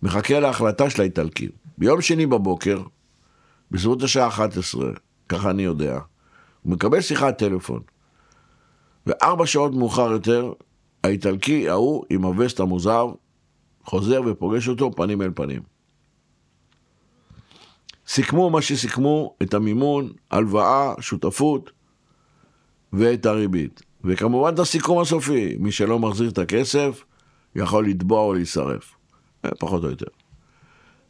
מחכה 0.03 0.41
להחלטה 0.41 0.91
של 0.91 1.03
האיטלקים. 1.03 1.51
ביום 1.79 2.01
שני 2.01 2.27
בבוקר, 2.27 2.83
בסביבות 3.71 4.03
השעה 4.03 4.29
11, 4.29 4.91
ככה 5.29 5.51
אני 5.51 5.63
יודע, 5.63 5.99
הוא 6.63 6.73
מקבל 6.73 7.01
שיחת 7.01 7.39
טלפון. 7.39 7.81
וארבע 9.07 9.47
שעות 9.47 9.75
מאוחר 9.75 10.11
יותר, 10.11 10.53
האיטלקי 11.05 11.69
ההוא 11.69 12.05
עם 12.11 12.23
הווסט 12.23 12.61
המוזר 12.61 13.07
חוזר 13.85 14.21
ופוגש 14.27 14.69
אותו 14.69 14.93
פנים 14.97 15.23
אל 15.23 15.31
פנים. 15.35 15.78
סיכמו 18.09 18.51
מה 18.51 18.63
שסיכמו, 18.63 19.35
את 19.43 19.55
המימון, 19.55 20.13
הלוואה, 20.31 20.95
שותפות 21.01 21.71
ואת 22.93 23.27
הריבית. 23.27 23.83
וכמובן 24.05 24.55
את 24.55 24.59
הסיכום 24.59 25.01
הסופי, 25.01 25.57
מי 25.59 25.73
שלא 25.73 25.99
מחזיר 25.99 26.29
את 26.29 26.39
הכסף 26.39 27.05
יכול 27.57 27.87
לתבוע 27.87 28.21
או 28.21 28.35
להישרף, 28.35 28.95
אה, 29.45 29.51
פחות 29.59 29.85
או 29.85 29.91
יותר. 29.91 30.07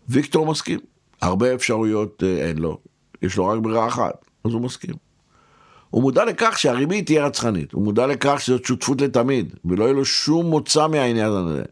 ויקטור 0.09 0.47
מסכים, 0.47 0.79
הרבה 1.23 1.55
אפשרויות 1.55 2.23
אה, 2.23 2.49
אין 2.49 2.59
לו, 2.59 2.79
יש 3.23 3.37
לו 3.37 3.47
רק 3.47 3.61
ברירה 3.61 3.89
אחת, 3.89 4.25
אז 4.45 4.53
הוא 4.53 4.63
מסכים. 4.63 4.95
הוא 5.91 6.03
מודע 6.03 6.25
לכך 6.25 6.59
שהריבית 6.59 7.07
תהיה 7.07 7.27
רצחנית, 7.27 7.73
הוא 7.73 7.85
מודע 7.85 8.07
לכך 8.07 8.41
שזאת 8.41 8.65
שותפות 8.65 9.01
לתמיד, 9.01 9.55
ולא 9.65 9.85
יהיה 9.85 9.95
לו 9.95 10.05
שום 10.05 10.47
מוצא 10.47 10.87
מהעניין 10.87 11.33
הזה. 11.33 11.63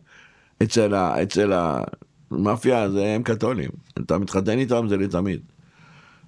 אצל, 0.63 0.95
ה, 0.95 1.23
אצל 1.23 1.53
המאפיה 2.31 2.91
זה 2.91 3.07
הם 3.07 3.23
קתולים, 3.23 3.71
אתה 3.99 4.19
מתחתן 4.19 4.59
איתם 4.59 4.89
זה 4.89 4.97
לתמיד. 4.97 5.41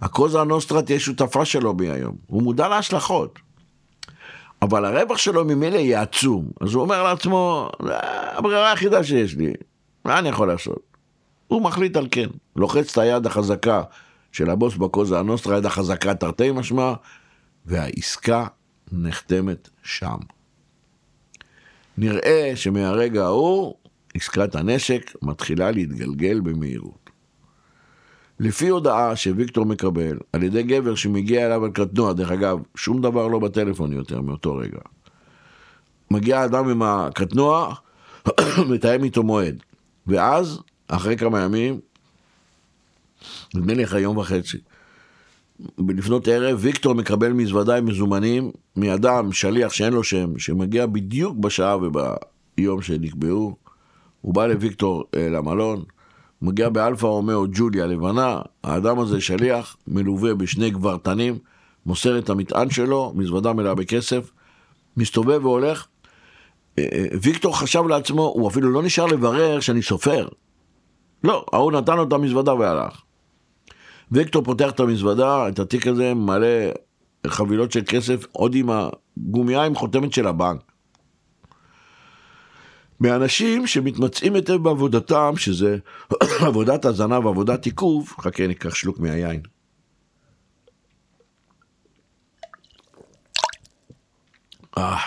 הקוזה 0.01 0.41
הנוסטרה 0.41 0.83
תהיה 0.83 1.01
שותפה 1.01 1.45
שלו 1.45 1.75
בי 1.77 1.91
היום, 1.91 2.17
הוא 2.27 2.43
מודע 2.43 2.69
להשלכות. 2.69 3.39
אבל 4.63 4.85
הרווח 4.85 5.19
שלו 5.19 5.45
ממילא 5.45 5.77
יהיה 5.77 6.03
עצום, 6.03 6.49
אז 6.61 6.75
הוא 6.75 6.83
אומר 6.83 7.03
לעצמו, 7.03 7.71
זה 7.85 7.95
הברירה 8.39 8.71
היחידה 8.71 9.05
שיש 9.05 9.37
לי, 9.37 9.53
מה 10.05 10.19
אני 10.19 10.29
יכול 10.29 10.49
לעשות? 10.49 10.79
הוא 11.47 11.63
מחליט 11.63 11.97
על 11.97 12.09
כן, 12.11 12.29
לוחץ 12.57 12.91
את 12.91 12.99
היד 12.99 13.27
החזקה 13.27 13.83
של 14.33 14.51
הבוס 14.51 14.77
בקוזה 14.77 15.19
הנוסטרה, 15.19 15.55
היד 15.55 15.67
החזקה 15.67 16.15
תרתי 16.15 16.51
משמע, 16.51 16.93
והעסקה 17.67 18.47
נחתמת 18.93 19.69
שם. 19.83 20.17
נראה 21.99 22.53
שמהרגע 22.55 23.25
ההוא 23.25 23.75
עסקת 24.15 24.55
הנשק 24.55 25.17
מתחילה 25.23 25.71
להתגלגל 25.71 26.41
במהירות. 26.41 27.11
לפי 28.41 28.69
הודעה 28.69 29.17
שוויקטור 29.17 29.67
מקבל 29.67 30.19
על 30.33 30.43
ידי 30.43 30.63
גבר 30.63 30.95
שמגיע 30.95 31.47
אליו 31.47 31.65
על 31.65 31.71
קטנוע, 31.71 32.13
דרך 32.13 32.31
אגב, 32.31 32.59
שום 32.75 33.03
דבר 33.03 33.27
לא 33.27 33.39
בטלפון 33.39 33.93
יותר 33.93 34.21
מאותו 34.21 34.57
רגע. 34.57 34.79
מגיע 36.11 36.45
אדם 36.45 36.69
עם 36.69 36.83
הקטנוע, 36.83 37.75
מתאם 38.71 39.05
איתו 39.05 39.23
מועד. 39.23 39.63
ואז, 40.07 40.61
אחרי 40.89 41.17
כמה 41.17 41.41
ימים, 41.41 41.81
נדמה 43.55 43.75
לי 43.75 43.85
אחרי 43.85 44.01
יום 44.01 44.17
וחצי, 44.17 44.59
לפנות 45.89 46.29
ערב, 46.29 46.59
ויקטור 46.61 46.95
מקבל 46.95 47.33
מזוודה 47.33 47.77
עם 47.77 47.87
מזומנים 47.87 48.51
מאדם, 48.77 49.33
שליח 49.33 49.73
שאין 49.73 49.93
לו 49.93 50.05
שם, 50.05 50.39
שמגיע 50.39 50.87
בדיוק 50.87 51.37
בשעה 51.37 51.77
וביום 51.77 52.83
שנקבעו. 52.83 53.68
הוא 54.21 54.35
בא 54.35 54.47
לוויקטור 54.47 55.05
אה, 55.17 55.29
למלון, 55.29 55.85
מגיע 56.43 56.69
באלפא 56.69 57.07
רומאו 57.07 57.47
ג'וליה 57.53 57.87
לבנה, 57.87 58.41
האדם 58.65 58.99
הזה 58.99 59.21
שליח, 59.21 59.77
מלווה 59.87 60.35
בשני 60.35 60.71
גברתנים, 60.71 61.39
מוסר 61.87 62.19
את 62.19 62.31
המטען 62.31 62.71
שלו, 62.71 63.13
מזוודה 63.17 63.53
מלאה 63.53 63.75
בכסף, 63.75 64.31
מסתובב 64.97 65.45
והולך. 65.45 65.87
אה, 66.79 66.85
אה, 66.93 67.07
ויקטור 67.23 67.59
חשב 67.59 67.83
לעצמו, 67.89 68.23
הוא 68.23 68.49
אפילו 68.49 68.71
לא 68.71 68.83
נשאר 68.83 69.07
לברר 69.07 69.61
שאני 69.61 69.83
סופר. 69.83 70.29
לא, 71.25 71.47
ההוא 71.53 71.73
נתן 71.73 71.97
לו 71.97 72.03
את 72.03 72.13
המזוודה 72.13 72.55
והלך. 72.55 73.01
ויקטור 74.13 74.45
פותח 74.45 74.71
את 74.71 74.81
המזוודה, 74.81 75.49
את 75.49 75.59
התיק 75.59 75.87
הזה, 75.87 76.15
מלא 76.15 76.47
חבילות 77.27 77.73
של 77.73 77.83
כסף, 77.87 78.27
עוד 78.33 78.55
עם 78.55 78.71
הגומייה 78.71 79.65
עם 79.65 79.75
חותמת 79.75 80.13
של 80.13 80.27
הבנק. 80.27 80.68
מאנשים 83.01 83.67
שמתמצאים 83.67 84.35
היטב 84.35 84.57
בעבודתם, 84.57 85.33
שזה 85.37 85.79
עבודת 86.47 86.85
הזנה 86.85 87.19
ועבודת 87.19 87.67
עיכוב, 87.67 88.15
חכה 88.21 88.47
ניקח 88.47 88.75
שלוק 88.75 88.99
מהיין. 88.99 89.41
אה. 94.79 94.99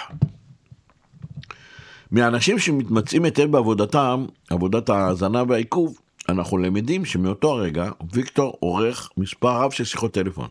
מאנשים 2.11 2.59
שמתמצאים 2.59 3.25
היטב 3.25 3.51
בעבודתם, 3.51 4.25
עבודת 4.49 4.89
ההאזנה 4.89 5.43
והעיכוב, 5.47 5.99
אנחנו 6.29 6.57
למדים 6.57 7.05
שמאותו 7.05 7.51
הרגע 7.51 7.91
ויקטור 8.13 8.57
עורך 8.59 9.09
מספר 9.17 9.61
רב 9.61 9.71
של 9.71 9.83
שיחות 9.83 10.13
טלפון. 10.13 10.47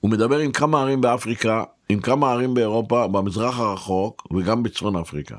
הוא 0.00 0.10
מדבר 0.10 0.38
עם 0.38 0.52
כמה 0.52 0.80
ערים 0.80 1.00
באפריקה, 1.00 1.64
עם 1.88 2.00
כמה 2.00 2.32
ערים 2.32 2.54
באירופה, 2.54 3.08
במזרח 3.08 3.58
הרחוק 3.58 4.26
וגם 4.32 4.62
בצפון 4.62 4.96
אפריקה. 4.96 5.36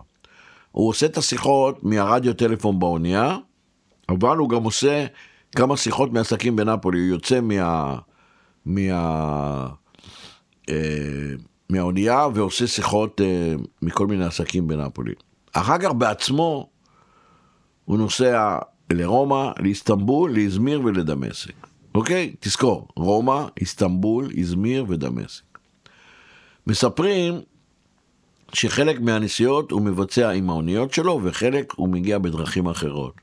הוא 0.73 0.89
עושה 0.89 1.05
את 1.05 1.17
השיחות 1.17 1.83
מהרדיו 1.83 2.33
טלפון 2.33 2.79
באונייה, 2.79 3.37
אבל 4.09 4.37
הוא 4.37 4.49
גם 4.49 4.63
עושה 4.63 5.05
כמה 5.55 5.77
שיחות 5.77 6.13
מעסקים 6.13 6.55
בנפולי, 6.55 6.99
הוא 6.99 7.07
יוצא 7.07 7.41
מה... 7.41 7.97
מה... 8.65 9.67
אה, 10.69 11.33
מהאונייה 11.69 12.27
ועושה 12.33 12.67
שיחות 12.67 13.21
אה, 13.21 13.53
מכל 13.81 14.07
מיני 14.07 14.25
עסקים 14.25 14.67
בנפולי. 14.67 15.13
אחר 15.53 15.77
כך 15.77 15.91
בעצמו 15.91 16.69
הוא 17.85 17.97
נוסע 17.97 18.57
לרומא, 18.93 19.51
לאיסטנבול, 19.59 20.31
לאזמיר 20.31 20.81
ולדמשק. 20.85 21.67
אוקיי? 21.95 22.33
תזכור, 22.39 22.87
רומא, 22.95 23.45
איסטנבול, 23.59 24.29
איזמיר 24.37 24.85
ודמשק. 24.87 25.43
מספרים 26.67 27.41
שחלק 28.53 29.01
מהנסיעות 29.01 29.71
הוא 29.71 29.81
מבצע 29.81 30.29
עם 30.29 30.49
האוניות 30.49 30.93
שלו 30.93 31.19
וחלק 31.23 31.73
הוא 31.75 31.89
מגיע 31.89 32.17
בדרכים 32.17 32.67
אחרות. 32.67 33.13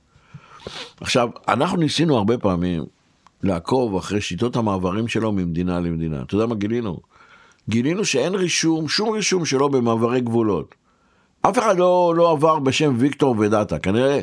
עכשיו, 1.01 1.29
אנחנו 1.49 1.77
ניסינו 1.77 2.17
הרבה 2.17 2.39
פעמים 2.39 2.85
לעקוב 3.43 3.97
אחרי 3.97 4.21
שיטות 4.21 4.57
המעברים 4.57 5.09
שלו 5.09 5.33
ממדינה 5.33 5.81
למדינה. 5.81 6.23
אתה 6.23 6.35
יודע 6.35 6.47
מה 6.47 6.55
גילינו? 6.55 7.01
גילינו 7.69 8.05
שאין 8.05 8.35
רישום, 8.35 8.89
שום 8.89 9.09
רישום 9.09 9.45
שלו 9.45 9.69
במעברי 9.69 10.21
גבולות. 10.21 10.75
אף 11.43 11.59
אחד 11.59 11.79
לא, 11.79 12.15
לא 12.17 12.31
עבר 12.31 12.59
בשם 12.59 12.95
ויקטור 12.99 13.37
ודאטה, 13.39 13.79
כנראה 13.79 14.21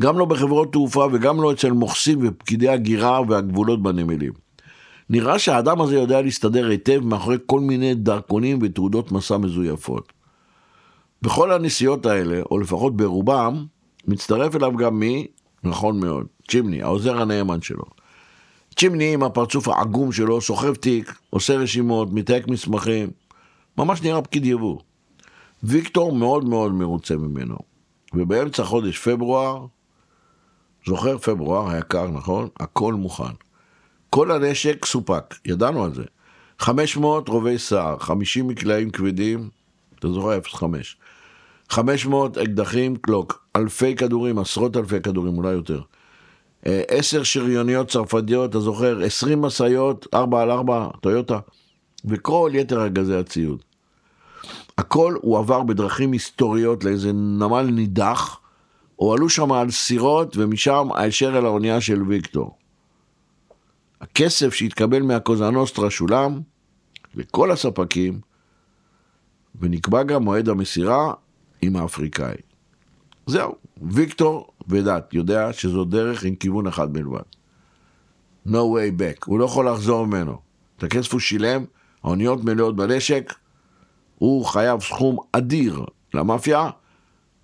גם 0.00 0.18
לא 0.18 0.24
בחברות 0.24 0.72
תעופה 0.72 1.06
וגם 1.12 1.42
לא 1.42 1.52
אצל 1.52 1.72
מוכסים 1.72 2.18
ופקידי 2.22 2.68
הגירה 2.68 3.20
והגבולות 3.28 3.82
בנמלים. 3.82 4.32
נראה 5.10 5.38
שהאדם 5.38 5.80
הזה 5.80 5.94
יודע 5.94 6.22
להסתדר 6.22 6.68
היטב 6.68 7.00
מאחורי 7.04 7.36
כל 7.46 7.60
מיני 7.60 7.94
דרכונים 7.94 8.58
ותעודות 8.62 9.12
מסע 9.12 9.36
מזויפות. 9.36 10.19
בכל 11.22 11.52
הנסיעות 11.52 12.06
האלה, 12.06 12.40
או 12.50 12.58
לפחות 12.58 12.96
ברובם, 12.96 13.66
מצטרף 14.08 14.56
אליו 14.56 14.76
גם 14.76 15.00
מי? 15.00 15.26
נכון 15.64 16.00
מאוד, 16.00 16.26
צ'ימני, 16.50 16.82
העוזר 16.82 17.20
הנאמן 17.20 17.62
שלו. 17.62 17.84
צ'ימני 18.76 19.14
עם 19.14 19.22
הפרצוף 19.22 19.68
העגום 19.68 20.12
שלו, 20.12 20.40
סוחב 20.40 20.74
תיק, 20.74 21.14
עושה 21.30 21.56
רשימות, 21.56 22.12
מתייק 22.12 22.48
מסמכים, 22.48 23.10
ממש 23.78 24.02
נראה 24.02 24.22
פקיד 24.22 24.44
יבוא. 24.44 24.78
ויקטור 25.62 26.12
מאוד 26.12 26.44
מאוד 26.44 26.72
מרוצה 26.72 27.16
ממנו. 27.16 27.56
ובאמצע 28.14 28.64
חודש 28.64 28.98
פברואר, 28.98 29.66
זוכר 30.86 31.18
פברואר, 31.18 31.70
היה 31.70 31.82
קר, 31.82 32.10
נכון? 32.10 32.48
הכל 32.60 32.94
מוכן. 32.94 33.34
כל 34.10 34.30
הנשק 34.30 34.84
סופק, 34.84 35.34
ידענו 35.44 35.84
על 35.84 35.94
זה. 35.94 36.04
500 36.58 37.28
רובי 37.28 37.58
סער, 37.58 37.98
50 37.98 38.48
מקלעים 38.48 38.90
כבדים, 38.90 39.48
אתה 39.98 40.08
זוכר 40.08 40.40
05. 40.42 40.96
500 41.70 42.38
אקדחים 42.38 42.96
קלוק, 42.96 43.44
אלפי 43.56 43.96
כדורים, 43.96 44.38
עשרות 44.38 44.76
אלפי 44.76 45.00
כדורים, 45.00 45.38
אולי 45.38 45.52
יותר. 45.52 45.80
אה, 46.66 46.82
עשר 46.88 47.22
שריוניות 47.22 47.88
צרפתיות, 47.88 48.50
אתה 48.50 48.60
זוכר? 48.60 49.04
20 49.04 49.42
משאיות, 49.42 50.06
4 50.14 50.42
על 50.42 50.50
4, 50.50 50.88
טויוטה, 51.00 51.38
וכל 52.04 52.50
יתר 52.54 52.82
ארגזי 52.82 53.16
הציוד. 53.16 53.62
הכל 54.78 55.16
הוא 55.22 55.38
עבר 55.38 55.62
בדרכים 55.62 56.12
היסטוריות 56.12 56.84
לאיזה 56.84 57.12
נמל 57.12 57.62
נידח, 57.62 58.40
הועלו 58.96 59.28
שם 59.28 59.52
על 59.52 59.70
סירות 59.70 60.36
ומשם 60.36 60.88
הישר 60.94 61.38
אל 61.38 61.46
האונייה 61.46 61.80
של 61.80 62.02
ויקטור. 62.02 62.56
הכסף 64.00 64.54
שהתקבל 64.54 65.02
מהקוזנוסטרה 65.02 65.90
שולם 65.90 66.40
לכל 67.14 67.50
הספקים, 67.50 68.20
ונקבע 69.60 70.02
גם 70.02 70.22
מועד 70.22 70.48
המסירה 70.48 71.12
עם 71.62 71.76
האפריקאי. 71.76 72.34
זהו, 73.26 73.54
ויקטור 73.82 74.50
ודת 74.68 75.14
יודע 75.14 75.52
שזו 75.52 75.84
דרך 75.84 76.24
עם 76.24 76.34
כיוון 76.34 76.66
אחד 76.66 76.92
בלבד. 76.92 77.22
No 78.46 78.50
way 78.50 79.00
back, 79.00 79.24
הוא 79.24 79.38
לא 79.38 79.44
יכול 79.44 79.68
לחזור 79.68 80.06
ממנו. 80.06 80.38
את 80.76 80.82
הכסף 80.82 81.12
הוא 81.12 81.20
שילם, 81.20 81.64
האוניות 82.02 82.44
מלאות 82.44 82.76
בנשק, 82.76 83.34
הוא 84.18 84.44
חייב 84.44 84.80
סכום 84.80 85.18
אדיר 85.32 85.84
למאפיה, 86.14 86.70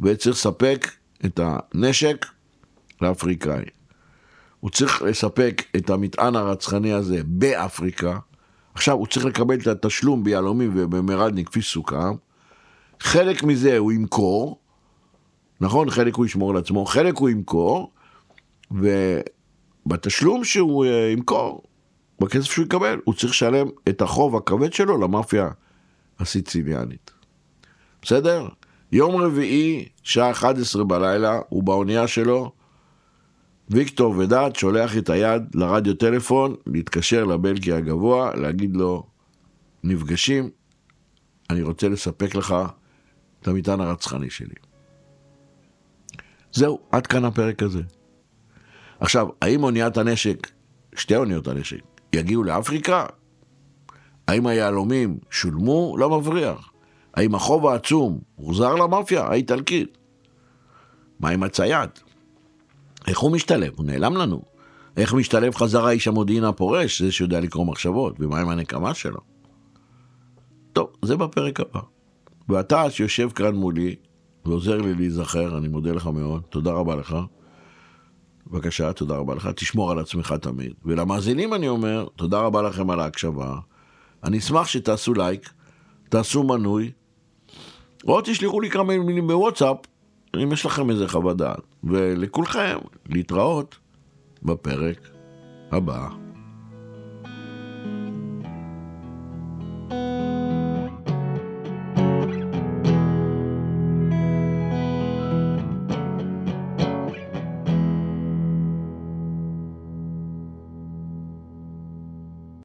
וצריך 0.00 0.36
לספק 0.36 0.90
את 1.24 1.40
הנשק 1.42 2.26
לאפריקאי. 3.00 3.64
הוא 4.60 4.70
צריך 4.70 5.02
לספק 5.02 5.62
את 5.76 5.90
המטען 5.90 6.36
הרצחני 6.36 6.92
הזה 6.92 7.20
באפריקה. 7.24 8.18
עכשיו 8.74 8.94
הוא 8.94 9.06
צריך 9.06 9.26
לקבל 9.26 9.60
את 9.60 9.66
התשלום 9.66 10.24
ביהלומים 10.24 10.70
ובמרדני 10.74 11.44
כפי 11.44 11.62
סוכם. 11.62 12.14
חלק 13.00 13.42
מזה 13.42 13.78
הוא 13.78 13.92
ימכור, 13.92 14.58
נכון? 15.60 15.90
חלק 15.90 16.14
הוא 16.14 16.26
ישמור 16.26 16.54
לעצמו, 16.54 16.86
חלק 16.86 17.16
הוא 17.16 17.28
ימכור, 17.28 17.92
ובתשלום 18.70 20.44
שהוא 20.44 20.84
אה, 20.84 21.10
ימכור, 21.12 21.62
בכסף 22.20 22.50
שהוא 22.50 22.64
יקבל, 22.64 23.00
הוא 23.04 23.14
צריך 23.14 23.32
לשלם 23.32 23.66
את 23.88 24.02
החוב 24.02 24.36
הכבד 24.36 24.72
שלו 24.72 24.98
למאפיה 24.98 25.48
הסיציליאנית. 26.18 27.10
בסדר? 28.02 28.48
יום 28.92 29.16
רביעי, 29.16 29.88
שעה 30.02 30.30
11 30.30 30.84
בלילה, 30.84 31.40
הוא 31.48 31.62
באונייה 31.62 32.08
שלו, 32.08 32.52
ויקטור 33.70 34.14
ודעת 34.18 34.56
שולח 34.56 34.96
את 34.96 35.10
היד 35.10 35.42
לרדיו 35.54 35.94
טלפון, 35.94 36.54
להתקשר 36.66 37.24
לבלגי 37.24 37.72
הגבוה, 37.72 38.34
להגיד 38.34 38.76
לו, 38.76 39.06
נפגשים, 39.84 40.50
אני 41.50 41.62
רוצה 41.62 41.88
לספק 41.88 42.34
לך 42.34 42.54
את 43.40 43.48
המטען 43.48 43.80
הרצחני 43.80 44.30
שלי. 44.30 44.54
זהו, 46.52 46.78
עד 46.90 47.06
כאן 47.06 47.24
הפרק 47.24 47.62
הזה. 47.62 47.82
עכשיו, 49.00 49.28
האם 49.42 49.64
אוניית 49.64 49.96
הנשק, 49.96 50.50
שתי 50.94 51.16
אוניות 51.16 51.48
הנשק, 51.48 51.82
יגיעו 52.12 52.44
לאפריקה? 52.44 53.06
האם 54.28 54.46
היהלומים 54.46 55.18
שולמו? 55.30 55.96
לא 55.98 56.18
מבריח. 56.18 56.70
האם 57.14 57.34
החוב 57.34 57.66
העצום 57.66 58.18
הוחזר 58.34 58.74
למאפיה 58.74 59.24
האיטלקית? 59.24 59.98
מה 61.20 61.30
עם 61.30 61.42
הצייד? 61.42 61.90
איך 63.06 63.18
הוא 63.18 63.32
משתלב? 63.32 63.72
הוא 63.76 63.86
נעלם 63.86 64.16
לנו. 64.16 64.42
איך 64.96 65.14
משתלב 65.14 65.54
חזרה 65.54 65.90
איש 65.90 66.08
המודיעין 66.08 66.44
הפורש, 66.44 67.02
זה 67.02 67.12
שיודע 67.12 67.40
לקרוא 67.40 67.66
מחשבות, 67.66 68.14
ומה 68.18 68.40
עם 68.40 68.48
הנקמה 68.48 68.94
שלו? 68.94 69.20
טוב, 70.72 70.90
זה 71.02 71.16
בפרק 71.16 71.60
הבא. 71.60 71.80
ואתה 72.48 72.90
שיושב 72.90 73.30
כאן 73.30 73.54
מולי 73.54 73.94
ועוזר 74.44 74.76
לי 74.76 74.94
להיזכר, 74.94 75.58
אני 75.58 75.68
מודה 75.68 75.92
לך 75.92 76.06
מאוד, 76.06 76.42
תודה 76.42 76.72
רבה 76.72 76.96
לך. 76.96 77.16
בבקשה, 78.46 78.92
תודה 78.92 79.16
רבה 79.16 79.34
לך, 79.34 79.48
תשמור 79.56 79.90
על 79.90 79.98
עצמך 79.98 80.34
תמיד. 80.40 80.72
ולמאזינים 80.84 81.54
אני 81.54 81.68
אומר, 81.68 82.06
תודה 82.16 82.40
רבה 82.40 82.62
לכם 82.62 82.90
על 82.90 83.00
ההקשבה. 83.00 83.58
אני 84.24 84.38
אשמח 84.38 84.66
שתעשו 84.66 85.14
לייק, 85.14 85.50
תעשו 86.08 86.42
מנוי, 86.42 86.90
או 88.04 88.20
תשלחו 88.24 88.60
לי 88.60 88.70
כמה 88.70 88.98
מילים 88.98 89.26
בוואטסאפ, 89.26 89.76
אם 90.42 90.52
יש 90.52 90.66
לכם 90.66 90.90
איזה 90.90 91.08
חוות 91.08 91.36
דעת. 91.36 91.60
ולכולכם, 91.84 92.76
להתראות 93.08 93.78
בפרק 94.42 95.08
הבא. 95.72 96.25